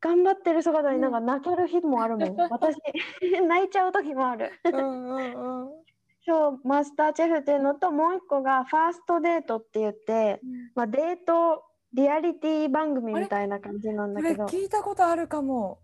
[0.00, 2.36] 頑張ってる姿になんか泣ける日もあるもん。
[2.52, 2.76] 私
[3.42, 4.52] 泣いちゃう時もある。
[4.64, 5.70] うんうんうん。
[6.26, 10.42] そうマスターチェフっていうのともう一個がファーストデートって言って、
[10.74, 14.44] まあ、デートリアリティ番組みたいな感じなんだけど。
[14.44, 15.80] 聞いたことあるかも。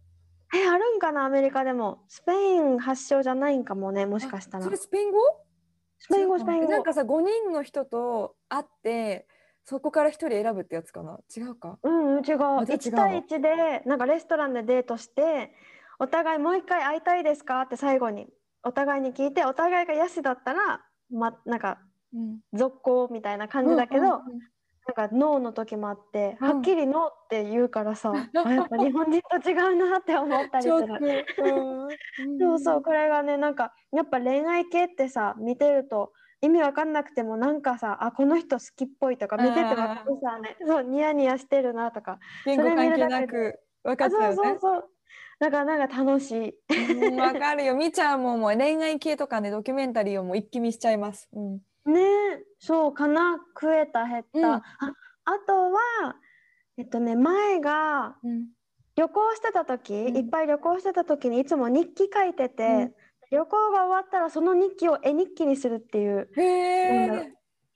[0.54, 2.04] えあるんかなアメリカでも。
[2.08, 4.64] スペイン発祥じゃないんかもねもしかしたら。
[4.64, 5.18] それスペイン語？
[5.98, 6.68] スペイン語スペイン語。
[6.68, 9.26] なんかさ5人の人と会って
[9.64, 11.18] そこから1人選ぶってやつかな？
[11.34, 11.78] 違うか？
[11.82, 12.42] うんうん違う。
[12.60, 15.52] あじゃあ違う1対1でなんかレストランでデートして
[15.98, 17.62] お互いもう一回会いたいですか？
[17.62, 18.28] って最後に
[18.62, 21.78] お互いに聞いてお互いがヤシだったらまなんか
[22.12, 22.40] うん。
[22.52, 24.20] 続行みたいな感じだけど、うんうん
[24.86, 26.46] なんかノーの時もあって、うん。
[26.56, 28.12] はっきりノーって言うからさ、
[28.44, 31.26] あやっぱ日本人と違うなって思ったりする。
[31.38, 31.88] うん。
[32.38, 40.56] そうそうこれがねなんかやっぱ恋愛系ってさ見てると意味わかんなくてもなんかさあこの人好きっぽいとか見ててわかるさね。
[40.66, 42.18] そうニヤニヤしてるなとか。
[42.44, 44.36] 言語関係なく分かっちゃうね。
[44.36, 44.84] そうそう
[45.40, 46.54] だからなんか楽しい。
[46.68, 47.74] うんわかるよ。
[47.74, 51.28] みちゃんももう恋愛系とかねドキュメンタリーをもう一気見しちゃいます。
[51.32, 51.54] うん。
[51.92, 53.38] ねえそうかな。
[53.54, 54.44] 食えた減った、うん。
[54.52, 54.62] あ
[55.24, 56.16] あとは
[56.76, 58.48] えっとね前がうん。
[58.96, 60.16] 旅行してた時、うん。
[60.16, 62.94] いっぱい旅行してた時にいつも日記書いてて、うん
[63.34, 66.28] 旅行が終わったらその日記を絵日記にするっていう。
[66.36, 67.32] へ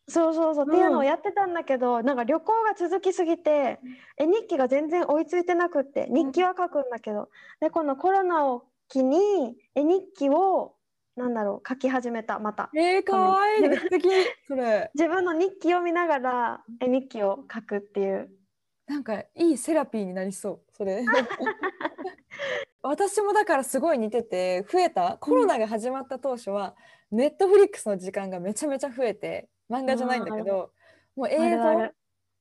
[0.07, 0.71] そうそうそう、うん。
[0.71, 3.81] っていうのをやってたんだけどなんか旅行が続きすぎて
[4.17, 7.29] 絵日記が全然追いついてなくって日記は書くんだけど、
[7.61, 10.75] でこのコロナを機に絵日記を
[11.17, 12.71] なんだろう書き始めたまた。
[12.77, 13.65] えー、かわいい。
[13.65, 14.09] 素敵。
[14.47, 14.91] それ。
[14.95, 18.31] 自分の日記を見ながら絵日記を書くっていう。
[18.87, 20.61] なんかいいセラピーになりそう。
[20.73, 21.05] それ
[22.89, 25.19] 私もだからすごい似てて増えた？
[25.21, 26.75] コロナが始まった当初は、
[27.11, 30.71] ネットフリックスの時間がめちゃめちゃ増えて漫画じゃないんだけど
[31.17, 31.93] もう映像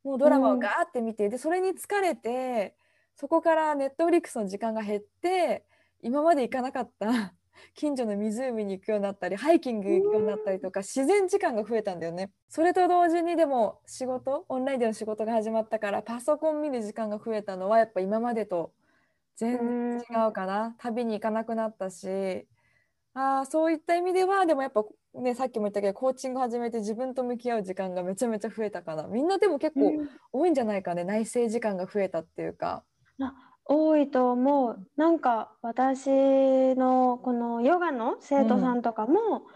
[0.04, 0.58] もうドラマうん。
[0.58, 2.76] をガーって見て、でそれに疲れて
[3.16, 5.66] そこからネットフリックスの時間が減って
[6.02, 7.34] 今まで行かなかった
[7.76, 12.32] 近所の湖に行くようになったりハイキング行くようになったりとか自然時間が増えたんだよね。
[12.48, 14.46] それと同時にでも仕事？
[14.48, 18.72] オンラインでの仕事が始まったからパソコン見る時間が増えたのはやっぱ今までと
[19.38, 19.58] 全
[20.00, 20.76] 然違うかな。
[20.80, 22.08] 旅に行かなくなったし。
[23.14, 24.84] あーそういった意味ではでもやっぱ
[25.16, 29.08] ねさっきも言ったけどコーチング始めて自分と向き合う時間がめちゃめちゃ増えたかな。
[29.08, 29.92] みんなでも結構
[30.32, 31.04] 多いんじゃないかね。
[31.04, 32.84] 内省時間が増えたっていうか。
[33.70, 34.88] 多いと思う。
[34.96, 36.10] なんか私
[36.76, 39.48] のこのヨガの生徒さんとかも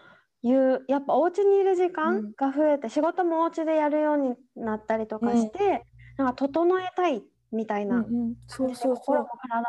[0.42, 5.86] 言う、やっぱお家にいる時間が増えて、仕事もお家でやるようになったりとかして、
[6.18, 8.04] なんか整えたいみたいな
[8.46, 9.38] そうそうそ心もう。
[9.38, 9.66] 体も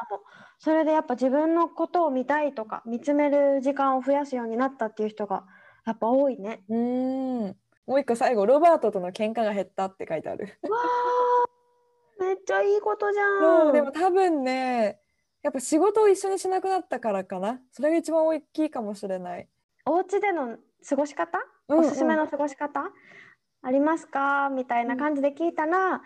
[0.59, 5.45] それでやっぱ自分のことを見たいとか見つめる時間を増やすようになったっていう人が
[5.85, 6.63] やっぱ多いね。
[6.69, 10.57] うーんもう一個最後ロバートとの喧嘩が減ったって書いてある。
[10.63, 13.73] わーめっちゃいいことじゃん。
[13.73, 14.99] でも多分ね
[15.41, 19.49] やっぱ仕事を一緒にしなくなったからかなそれが一番大きいかもしれない。
[19.85, 22.91] お家での過ごし方、うんうんおすすめの過ごし方？
[23.61, 24.49] ありますか？
[24.49, 26.01] みたいな感じで聞いたら、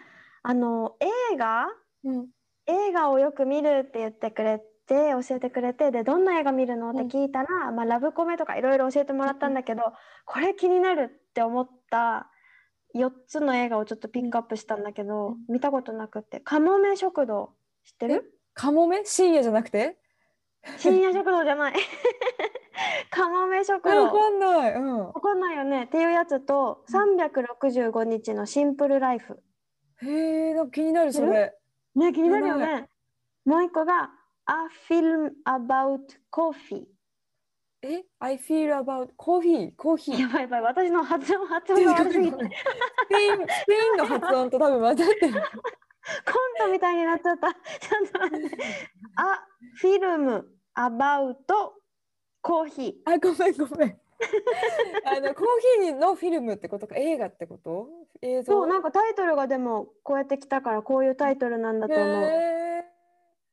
[0.49, 1.67] あの映画？
[2.05, 2.27] うん。
[2.67, 6.91] 映画をよく見るって言ってくれて教えてくれてでどんな映画見るの？
[6.91, 7.07] ってうん。
[7.09, 9.81] 聞いたら、まあ、ラブコメとかいろいろ教えてもらったんだけど、
[10.25, 12.29] これ気になるって思った
[12.95, 15.35] 4つの映画をちょっとピックアップしたんだけど、うん。
[15.49, 17.51] 見たことなくて「かもめ食堂」
[17.83, 18.39] 知ってる？
[18.53, 19.03] カモメ？
[19.03, 19.97] 深夜じゃなくて？
[20.77, 21.73] 深夜食堂じゃない。
[23.11, 24.11] カモメ食わ堂。
[24.11, 24.73] かんない。
[24.75, 25.07] うん。
[25.07, 25.83] わかんないよね。
[25.83, 29.43] っていうやつと365日のシンプルライフ。
[30.03, 31.53] へえ、なんか気になるそれ。
[31.95, 32.89] ね気になるよね。
[33.45, 34.11] もう一個が
[34.47, 35.99] A film about
[36.31, 36.85] coffee。
[37.81, 40.21] え、I feel about コーヒー、コーヒー？
[40.21, 42.51] やばいやばい私の発音発音が悪すぎてコンス
[43.09, 45.33] ペイン、スペインの発音と多分混ざってる。
[46.57, 47.53] トみたいになっちゃった。
[47.53, 47.57] ちょ
[48.05, 48.57] っと待って。
[49.17, 50.43] A film
[50.75, 51.35] about
[52.43, 52.93] coffee。
[53.05, 53.97] あ、ごめんごめん。
[55.05, 55.45] あのコー
[55.83, 57.87] ヒーのフィルムってことか、映画ってこと？
[58.21, 58.53] 映像？
[58.53, 62.23] そうなんかタイトルがでもこうやってきたからこういうタイトルなんだと思う。
[62.23, 62.83] へ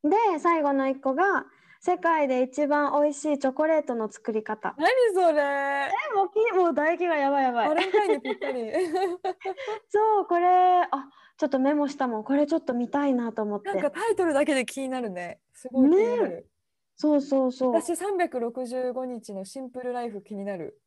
[0.05, 1.47] で最後の一個が
[1.81, 4.73] 世界で一番美味しいチョコレートの作り方ー。
[4.81, 5.43] 何それ？
[5.43, 8.73] えもうきもう唾液がやばいやばいバレンタインにぴったり。
[9.91, 10.89] そうこれあ
[11.37, 15.41] ちょっとメモしたもんこれちょっと見たいなと思ってなんかタイトルだけで気になるね。
[15.53, 16.49] すごい気になる。
[16.97, 17.73] そうそうそう。
[17.73, 20.81] 私365日のシンプルライフ気になる。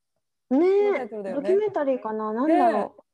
[0.50, 0.92] ねえ。
[0.92, 1.08] ね。
[1.10, 2.32] ドキュメンタリーかな？
[2.34, 3.06] なんだろう、っ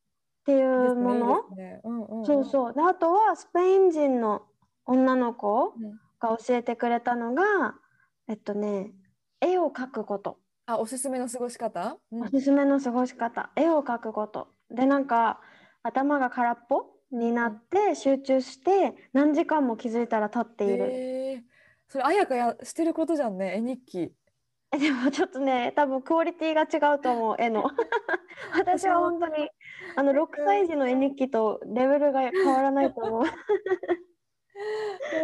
[0.46, 1.16] ていうも。
[1.16, 1.82] のいいですね。
[1.84, 2.26] うんうんん。
[2.26, 2.74] そうそう。
[2.74, 4.44] であとはスペイン人の
[4.86, 6.00] 女の子うん。
[6.20, 7.44] が教えてくれたのが
[8.28, 8.92] えっとね
[9.42, 10.40] 絵を描くこと。
[10.66, 12.22] あ、おすすめの過ごし方、うん。
[12.24, 14.48] おすすめの過ごし方、絵を描くこと。
[14.70, 15.42] で、なんか
[15.82, 21.44] 頭が空っぽになって集中して何時間も気づいたら経っている。
[21.94, 24.12] それ、あやかやしてることじゃんね、絵日記。
[24.72, 27.66] えでもちょっとね、多分クオリティが違うと思う、 絵の。
[28.58, 29.48] 私は本当に
[29.96, 33.24] あの6歳児の絵日記とレベルが変わらないと思う。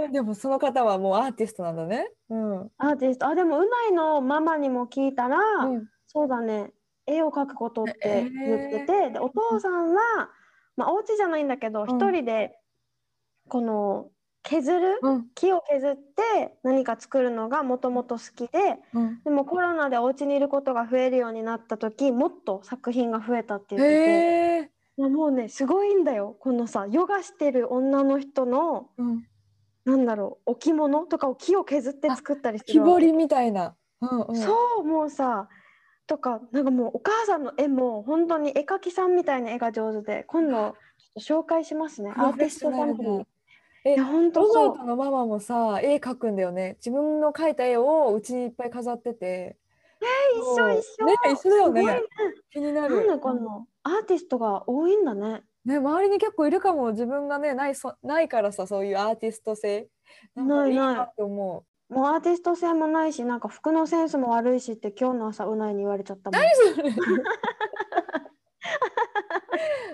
[0.04, 2.12] う んでもその方はもうアーティストなんだね。
[2.30, 2.72] うん。
[2.78, 3.26] アーティスト。
[3.26, 6.72] あ、でもうないのママにも聞いたら、うんそうだね、
[7.08, 8.30] 絵を描くことって言っ
[8.70, 10.30] てて、えーでお父さんは、
[10.76, 12.60] まあ、お家じゃないんだけど、ん一人で
[13.48, 14.12] この
[14.44, 29.26] 削る、うん木を削って何か作るのがもともと好きでうんでもコロナでお家にいることが増えるようになった時もっと作品が増えたって言っててもうねすごいんだよこのさヨガしてる女の人のうん。
[29.86, 33.76] なんだろう置物とかを木を削って作ったりす木るわけ彫りみたいな。
[34.02, 34.36] うんうん。
[34.36, 35.48] そうもうさ
[36.06, 40.76] とかなんかもうお母さんの絵も本当に絵描きさんみたいな絵が上手で今度
[41.20, 43.26] 紹介しますねアーティストショナルなファミリー。
[43.86, 46.76] え本当ロバートのママもさ、絵描くんだよね。
[46.80, 49.58] 自分の描いた絵をうちにいっぱい飾ってて。
[50.36, 52.02] 一緒一緒ね、一緒だよすごいね。
[52.52, 53.08] 気にななんる。
[53.08, 55.44] でこのアーティストが多いんだね。
[55.66, 56.92] ね、周りに結構いるかも。
[56.92, 59.88] 自分がね、ないそ、ないからさ、そういうアーティスト性。
[60.36, 66.42] ないないなって思もうアーティスト性もないし、なんか服のセンスも悪いしって今日の朝うないに言われちゃったもん。
[66.42, 66.44] う。
[66.76, 66.92] それ。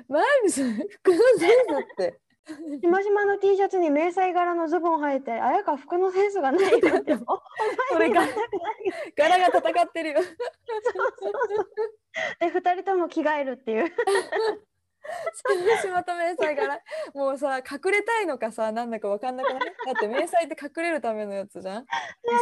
[0.09, 1.53] 何それ服のセンス
[1.93, 2.19] って。
[2.47, 6.81] しましまの T シャツに迷彩柄のズボン履いて、あやか服のセンスがないよっ
[7.91, 8.21] それが
[9.17, 10.21] 柄が戦ってるよ。
[12.39, 13.87] で、二人とも着替えるっていう。
[13.87, 13.91] し
[15.91, 16.79] まと迷彩柄。
[17.15, 19.59] もうさ、隠れたいのかさ、なんだかわかんなくない？
[19.85, 21.85] だって迷彩って隠れるためのやつじゃん？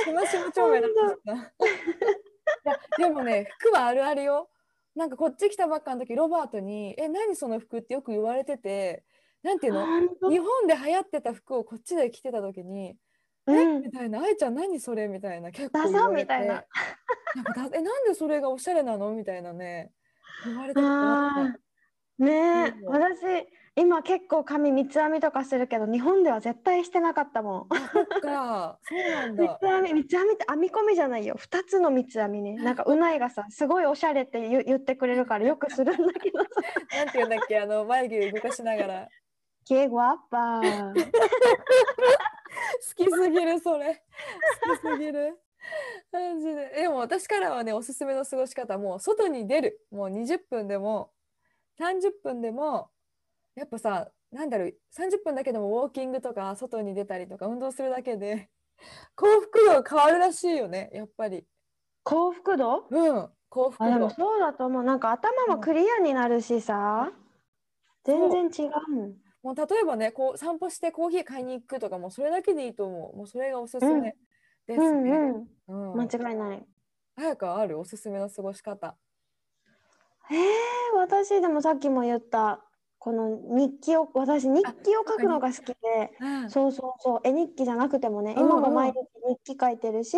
[0.03, 1.33] しましま超目立ってた。
[1.33, 1.37] い
[2.65, 4.49] や、でもね、服はあるあるよ。
[4.95, 7.79] なんかこっち来たばっかの時、ロバートに、え、何その服？
[7.79, 9.03] ってよく言われてて、
[9.43, 9.85] なんていうの？
[10.29, 12.95] 日本で流行ってた服をこっちで着てた時に、
[13.45, 15.07] うんみたいな、あいちゃん何それ？
[15.07, 16.21] みたいな、結構言われて。
[16.23, 16.65] みたいな。
[17.35, 19.11] なんかだえ、なんでそれがおしゃれなの？
[19.11, 19.91] みたいなね、
[20.45, 21.59] 言われたことああった。
[22.19, 22.89] ーねう。
[22.89, 27.67] 私今結構髪三つ編みとかするけど日本では絶対してなかったもん。
[27.69, 29.43] あ、そっか、そうなんだ。
[29.43, 31.35] 三つ編み三つ編みって編み込みじゃないよ。
[31.37, 32.55] 二つの三つ編みね。
[32.55, 36.49] なんかうないがさすごいおしゃれって言う言ってくれるからよくするんだけどさ。
[36.97, 39.09] なんていうんだっけ、あの眉毛動かしながら。
[39.65, 41.03] 「ケグアッパー」好
[42.95, 44.03] きすぎる、それ。
[44.67, 45.39] 好きすぎる。
[46.11, 46.73] マジで。
[46.75, 49.85] でも私からはね、おすすめの過ごし方、もう外に出る。
[49.91, 51.11] もう20分でも、
[51.79, 52.89] 30分でも、
[53.55, 58.49] やっぱさ、なんだろう、30分だけでもウォーキングとか、外に出たりとか、運動するだけで、
[59.15, 61.45] 幸福度変わるらしいよね、やっぱり。
[62.03, 62.85] 幸福度？
[62.89, 64.09] うん、幸福度あでも。
[64.09, 67.11] そうだと思うなんか頭もクリアになるしさ
[68.03, 73.17] 全然違うもんもう例えばね、こう散歩してコーヒー買いに行くとかもそれだけでいいと思う。
[73.17, 74.15] もうそれがおすすめ
[74.65, 75.11] ですうんね。
[75.67, 75.97] うんうん。
[75.97, 76.65] 間違いない
[77.15, 78.95] 早くあるおすすめの過ごし方。
[80.31, 82.63] えー、私でもさっきも言った
[83.03, 85.75] この日記を私日記を書くのが好きで
[86.21, 86.49] うん。
[86.49, 87.19] そうそうそう。
[87.25, 88.49] 絵日記じゃなくてもねうんうん。
[88.49, 88.97] 今も毎日
[89.45, 90.11] 日記書いてるし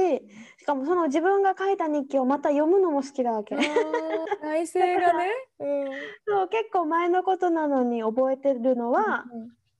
[0.59, 3.55] しかもその自分が書いた日記をまた読むのも好きだわけ。
[3.55, 5.31] 内省がね。
[5.59, 5.85] うん。
[6.27, 9.25] そう結構前のことなのに覚えてるのは、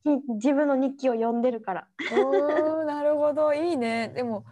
[0.04, 1.88] ひ自分の日記を読んでるから。
[2.12, 4.14] うん、おーなるほど、いいね。
[4.16, 4.46] でも、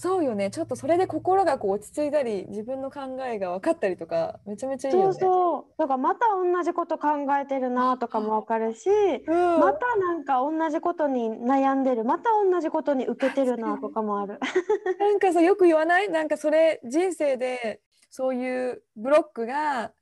[0.00, 0.50] そうよね。
[0.52, 5.12] ちょっとそれで心がこう落ち着いたり自分の考えが分かったりとかめちゃめちゃいいよね。
[5.12, 5.64] そうそう。
[5.76, 9.58] だからまた同じこと考えてるなとかもわかるし、うん。
[9.58, 12.04] またなんか同じことに悩んでる。
[12.04, 14.38] また同じことに受けてるなとかもある。
[15.00, 16.08] なんかさよく言わない？
[16.08, 19.92] なんかそれ人生でそういうブロックが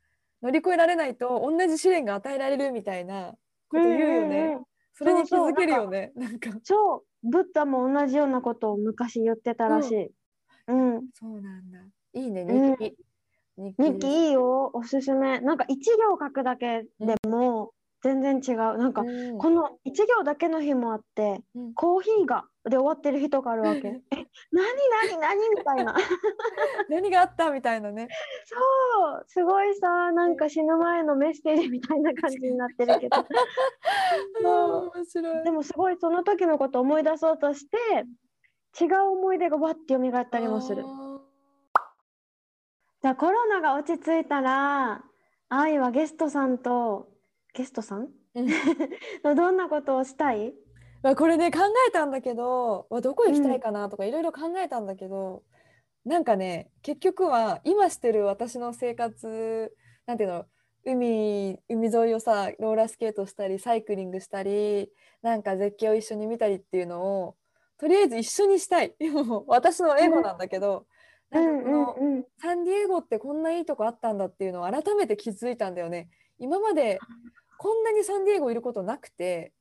[0.43, 3.35] 乗り越えられないと同じ試練が与えられるみたいな
[3.71, 4.47] こと言うよね。
[4.49, 6.13] んんんそれに気づけるよね。
[6.17, 6.51] なんか。
[6.63, 10.11] そうブッダも同じようなことを昔言ってたらしい。
[10.69, 11.79] うん、そうなんだ。
[12.15, 12.97] いいねうん日記。
[13.57, 14.27] 日日記い。
[14.27, 15.41] いいよおすすめ。
[15.41, 17.73] なんか一行書くだけでも
[18.07, 18.57] 全然違う。
[18.79, 23.81] なんかうんこの一行だけの日もあって、うんコーヒーがで終わってる日とかあるわけ。
[23.89, 23.91] え、
[24.53, 24.65] 何
[25.11, 25.95] 何何みたいな。
[26.89, 28.07] 何があったみたいなね。
[28.45, 28.57] そ
[29.19, 33.17] う、すごいさ、なんか死ぬ前のメッセージみたいな感じになってるけど。
[34.41, 34.47] そ
[34.87, 35.51] う面白いで。
[35.51, 38.05] もすごいその時のことを思い出そうとして、
[38.81, 40.85] 違う思い出がわって蘇ったりもする。
[40.87, 41.21] あ
[43.03, 45.05] じゃあコロナが落ち着いたら、
[45.49, 47.09] 愛はゲストさんと、
[47.57, 48.09] ゲストさん？
[49.25, 50.55] どんなことをしたい？
[51.03, 55.43] まあこれね考えたんだけどまあどこ行きたいかなとかいろいろ考えたんだけど、
[56.05, 59.75] なんかね結局は今してる私の生活
[60.07, 60.47] なんていうの
[60.85, 64.91] 海海沿いをさローラースケートしたりサイクリングしたり
[65.23, 67.37] なんか絶景を一緒に見たりっていうのを
[67.79, 68.95] とりあえず一緒にしたい。
[69.47, 70.87] 私のエゴなんだけど、
[71.31, 72.25] なんかこの、うん。
[72.39, 76.09] サンディエゴってこんないいとこあったんだっていうのを改めて気づいたんだよね。
[76.39, 76.99] 今まで
[77.59, 79.53] こんなにサンディエゴいることなくて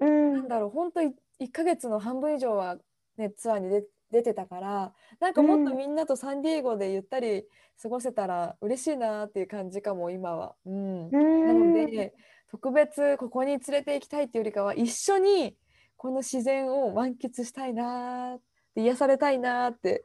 [0.00, 0.34] うん。
[0.34, 1.12] なんだろう本当1
[1.52, 2.76] ヶ月の半分以上は、
[3.16, 7.44] ね、ツアーに出出てたからなんかもっとみんなとサンディエゴでゆったり
[7.82, 10.54] 過ごせたら嬉しいなっていう感じかも今は。
[10.66, 11.46] うん、うん。
[11.46, 12.12] なので
[12.50, 15.56] 特別ここに連れて行きたいっていうよりかは一緒に
[15.96, 18.40] この自然を満喫したいなっ
[18.74, 20.04] て癒されたいなって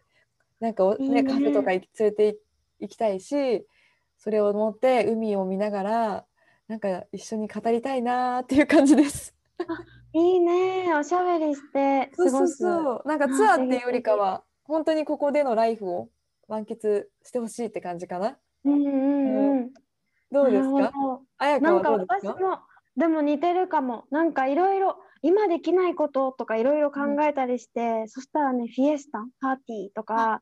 [0.62, 2.38] なんかお、ねカフェとか連れて
[2.80, 3.66] 行きたいし
[4.18, 6.26] それを持って海を見ながら
[6.68, 9.34] なんか一緒に語りたいなっていう感じです。
[10.14, 12.48] いいね、おしゃべりしてそうそう。
[12.48, 16.10] そうなんかツアーっていうよりかは本当にここでのライフを
[16.48, 18.38] 満喫してほしいって感じかな。
[18.66, 19.74] うんうんうん。
[20.32, 20.92] どうですか？
[21.38, 22.34] かなんかはどうですか？
[22.34, 22.60] 私も
[22.98, 24.06] でも似てるかも。
[24.12, 30.42] なんかいろいろ今できないこととかいろいろ考えたりして、そしたらねフィエスタパーティーとか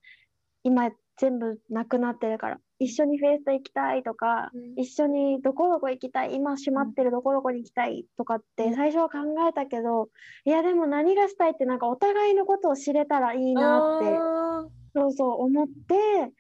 [0.63, 4.73] 今全部なくなってるから一緒にフィエスタ行きたいとか、うん。
[4.76, 8.76] 一緒にどこどこ行きたい今閉まってるどこどこに行きたいとかってうん。
[8.76, 9.17] 最初は考
[9.49, 10.09] えたけど、
[10.45, 16.32] いやでも何がしたいってなんかお互いのことを知れたらいいなってあそうそう思って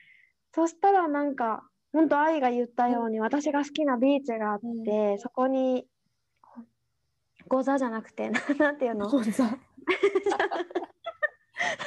[0.53, 1.63] そしたらなんか
[1.93, 5.85] 本当愛が言ったように、私が好きなビーチがあって、そこに
[7.47, 9.07] ゴザじゃなくてな なんていうの？
[9.07, 9.57] ーゴザ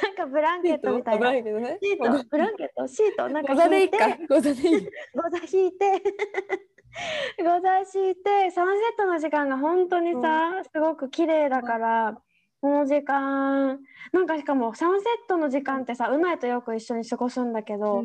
[0.01, 1.27] なんかブランケットみたいな。
[1.31, 1.79] 危ないけどね？
[1.81, 3.81] シートブランケットシートなんかゴザでい？
[3.83, 4.17] 引いていか。
[4.27, 4.85] ゴザでいい。
[4.85, 6.03] ゴザ引いて
[7.43, 12.21] ゴザ引いてサンセットの時間が本当にさ、すごく綺麗だから、
[12.61, 13.79] この時間
[14.11, 18.03] なんかしかもサンセットの時間ってさうないとよく一緒に過ごすんだけど、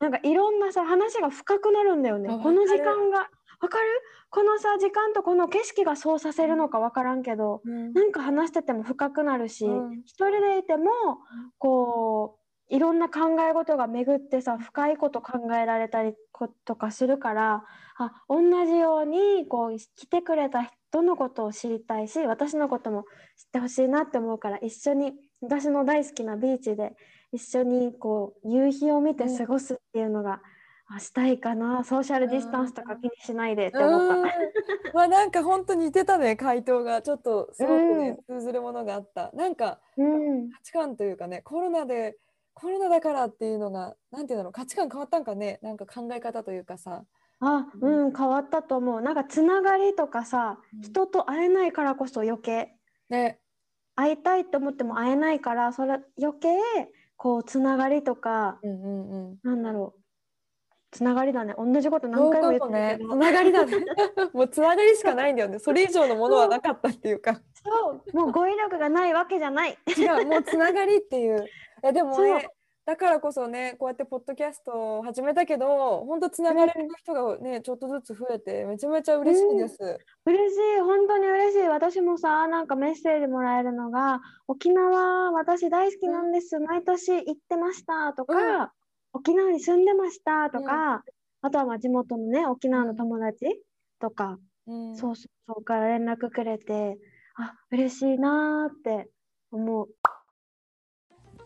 [0.00, 2.38] なんかいろんなさ話が深くなるんだよねあ。
[2.38, 3.30] この時間が
[3.60, 3.84] わかる？
[4.30, 7.92] このさ時間とこの景色がそうさせるのかわからんけど、うん。
[7.92, 10.02] なんか話してても深くなるし、うん。
[10.04, 10.90] 一人でいても
[11.58, 12.38] こ
[12.70, 17.64] ういろんな考え事が巡ってさ深いこと考えられたりことかするから
[17.98, 23.06] あ同じようにこう来てくれた人のことを知りたいし私のことも知っ
[23.52, 26.92] てほしいなって思うから一緒に私の大好きなビーチで
[27.32, 30.40] 一緒にこう夕日を見て過ごすっていうのが、
[30.86, 31.82] あしたいかな。
[31.84, 34.14] ソーシャルディスタンスとか気にしないでって思った。
[34.16, 34.24] うん
[34.92, 36.36] まあなんか本当に似てたね。
[36.36, 37.02] 回答が。
[37.02, 39.30] ちょっとすごくね、通ずるものがあった。
[39.32, 40.50] なんかうん。
[40.50, 42.16] 価値観というかねコロナで
[42.52, 44.52] コロナだからっていうのがなんていうんだろう。
[44.52, 45.58] 価値観変わったんかね。
[45.62, 47.04] なんか考え方というかさ。
[47.40, 49.00] あ、うん、変わったと思う。
[49.00, 50.82] なんかつながりとかさ、うん。
[50.82, 52.74] 人と会えないからこそ余計。
[53.08, 53.40] ね。
[53.96, 56.48] 会いたいって思っても会えないから、それ余計
[57.16, 59.38] こうつながりとか、うんうんうん。
[59.42, 60.00] なんだろう、
[60.94, 61.54] つながりだね。
[61.58, 63.84] 同じこと何回も言ってるつながりだね。
[64.32, 65.58] もうつながりしかないんだよね。
[65.58, 67.40] それ以上のものはなかったっていうか。
[67.64, 69.76] そう、もう語彙力がないわけじゃない。
[69.98, 70.26] 違う。
[70.26, 71.44] もうつながりっていう。
[71.82, 72.48] えでもね
[72.86, 79.78] だからこそねこうやってポッドキャストを始めたけど本当つながれる人がねちょっとずつ増えてめちゃめちゃ嬉しいです。
[80.26, 81.68] 嬉しい、本当に嬉しい。
[81.68, 86.58] 私もさ、なんかメッセージもらえるのが、沖縄、私大好きなんです。
[86.58, 88.68] 毎年行ってましたとか、うん
[89.24, 91.02] 沖縄に住んでましたとか、
[91.40, 93.46] あとはまあ地元のね、沖縄の友達
[93.98, 96.98] とか、うんそうそうそうから連絡くれて、
[97.36, 99.08] あ、嬉しいなーって
[99.50, 99.88] 思う。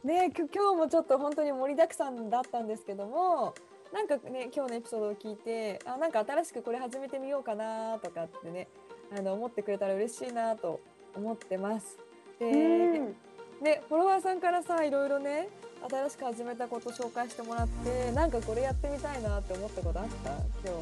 [0.05, 3.55] ね今日もちょっと本当に盛りだくさんだったんですけども
[3.93, 8.69] なんかね今日のエピソードを聞いてあなんか新しくこれ始めてみようかなとかってね
[9.17, 10.81] あの思ってくれたら嬉しいなと
[11.17, 11.99] 思ってます。
[12.39, 13.17] で、うん
[13.63, 15.49] でフォロワーさんからさいろいろね
[15.91, 20.31] 新しく始めたこと紹介してもらってなんかこれやってみたいなって思ったことあった？
[20.69, 20.79] 今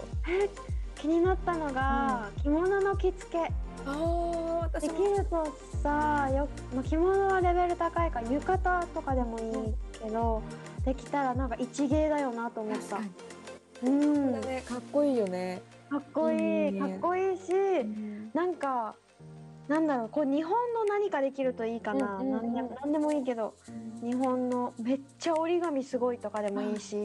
[0.47, 0.51] 日。
[0.97, 3.53] 気になったのが、着物の着付け。
[3.85, 10.43] あできもるとさよ、まあ、着物はレベル高いから浴衣とかでもいいけど、
[10.85, 12.99] できたらなんか一芸だよなと思った。
[13.85, 15.61] うん、かっこいいよね。
[15.91, 16.81] かっこいい、いいね。
[16.81, 17.53] かっこいいし、
[18.35, 18.97] なんか
[19.69, 22.55] なんだろうこう日本の何かできるといいかな、うんうんうん。
[22.55, 23.55] なんでもいいけど
[24.03, 26.97] 日本のめっちゃ折り紙すごいとかでもいいし、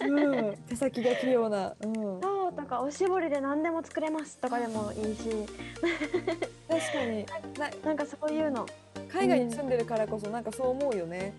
[0.00, 5.30] うん、手先が器用な、うん、そうとかおしぼりで何でも作れますとかでもいいし。
[6.68, 7.26] 確かに。
[7.58, 8.66] ななんかそういうの。
[9.08, 11.32] 海外に住んでるからこそなんかそう思うよね、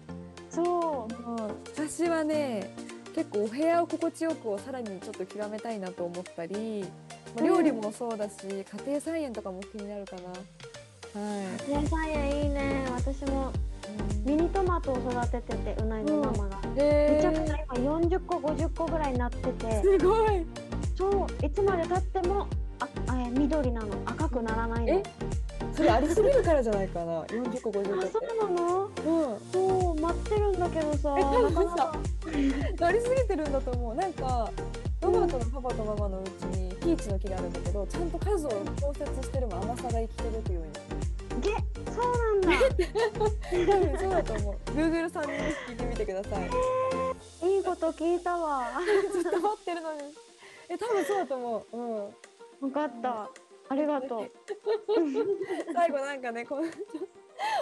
[0.50, 1.32] そう。
[1.32, 1.38] うん、
[1.76, 2.74] 私はね
[3.14, 10.30] 結構お部屋を心地よくをさらにちょっと極めたいなと思ったり、まあ料理もそうだし家庭菜園とかも気になるかな。
[10.30, 12.86] はい、野菜園いいね。
[12.96, 13.52] 私も
[14.26, 19.66] ミニトマトを育てててうないのママが、めちゃくちゃえ今40個50個ぐらいになってて。
[19.66, 20.46] ー、すごい。
[20.96, 22.48] そういつまでたっても
[22.80, 23.88] ああえ緑なの。
[24.06, 24.94] 赤くならないの。
[24.94, 25.04] え？
[25.74, 27.24] それありすぎるからじゃないかな。
[27.24, 28.86] 40個50個あそうなの？
[28.86, 28.92] うん。
[29.52, 32.00] そう待ってるんだけどさえなかなか
[32.80, 33.96] なりすぎてるんだと思う。
[33.96, 34.52] なんか
[35.02, 36.57] ロバートのパパとママのうちに
[36.88, 40.66] ピーチの木があるんだけどちゃんと数を調節してるもん甘さが生きてるっていうよ
[41.42, 41.50] げ
[41.92, 42.50] そうなんだ。
[44.00, 44.56] そうだと思う。
[44.72, 45.34] Google さんに
[45.68, 46.46] 聞いてみてください。
[47.50, 48.72] いいこと聞いたわ。
[49.12, 50.00] ずっと待ってるのに。
[50.70, 51.78] え多分そうだと思う。
[51.78, 52.70] うん。
[52.70, 53.30] 分かった。
[53.70, 54.32] ありがとう。
[55.74, 56.64] 最後なんかねこの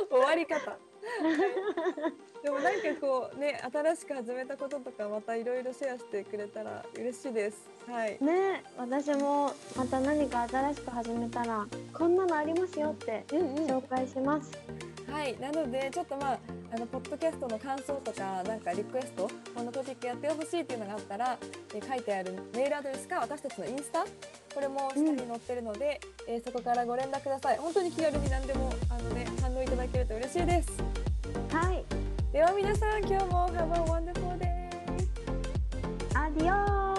[0.09, 0.77] 終わり方
[2.43, 7.69] でもなんかこうね新しく始めたこととかまたいろいろシェアしてくれたら嬉しいです。
[7.87, 8.17] はい。
[8.21, 13.65] ね私もまた何か新しく始めたらこんなのありますよってうんうん。
[13.65, 14.51] 紹介します、
[15.11, 16.39] はいなのでちょっとまあ
[16.73, 21.37] あのポッドキャストの感想とかなんかリクエストこのトピックやってほしいっていうのがあったら、
[21.73, 24.03] え書いてあるメールアドレスか私たちのインスタ
[24.53, 27.57] これも下に載ってるので、うん、えー、そこからご連絡ください。
[27.57, 30.69] 本当に気軽に何でもあの、ね、反応いただけると嬉しいです。
[31.51, 31.85] はい。
[32.31, 34.55] では皆さん今日も Have a wonderful day!
[36.17, 36.94] アディオ